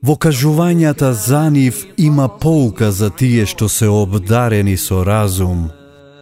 Во 0.01 0.15
кажувањата 0.17 1.11
за 1.13 1.49
нив 1.53 1.83
има 1.97 2.25
поука 2.25 2.89
за 2.91 3.11
тие 3.13 3.45
што 3.45 3.69
се 3.69 3.85
обдарени 3.85 4.73
со 4.77 5.03
разум. 5.05 5.69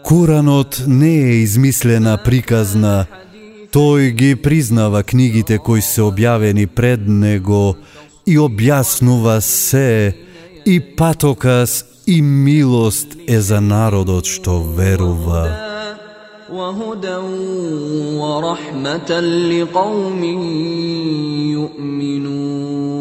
Куранот 0.03 0.83
не 0.87 1.13
е 1.31 1.39
измислена 1.47 2.17
приказна, 2.25 3.07
тој 3.71 4.11
ги 4.19 4.35
признава 4.35 5.03
книгите 5.03 5.57
кои 5.57 5.81
се 5.81 6.03
објавени 6.11 6.67
пред 6.67 7.07
него 7.07 7.79
и 8.27 8.35
објаснува 8.35 9.39
се 9.39 10.11
и 10.67 10.79
патокас 10.97 11.85
и 12.07 12.21
милост 12.21 13.15
е 13.27 13.39
за 13.39 13.61
народот 13.61 14.27
што 14.27 14.59
верува. 14.59 15.70
وهدى 16.51 17.17
ورحمة 18.17 19.19
لقوم 19.19 20.23
يؤمنون. 21.51 23.00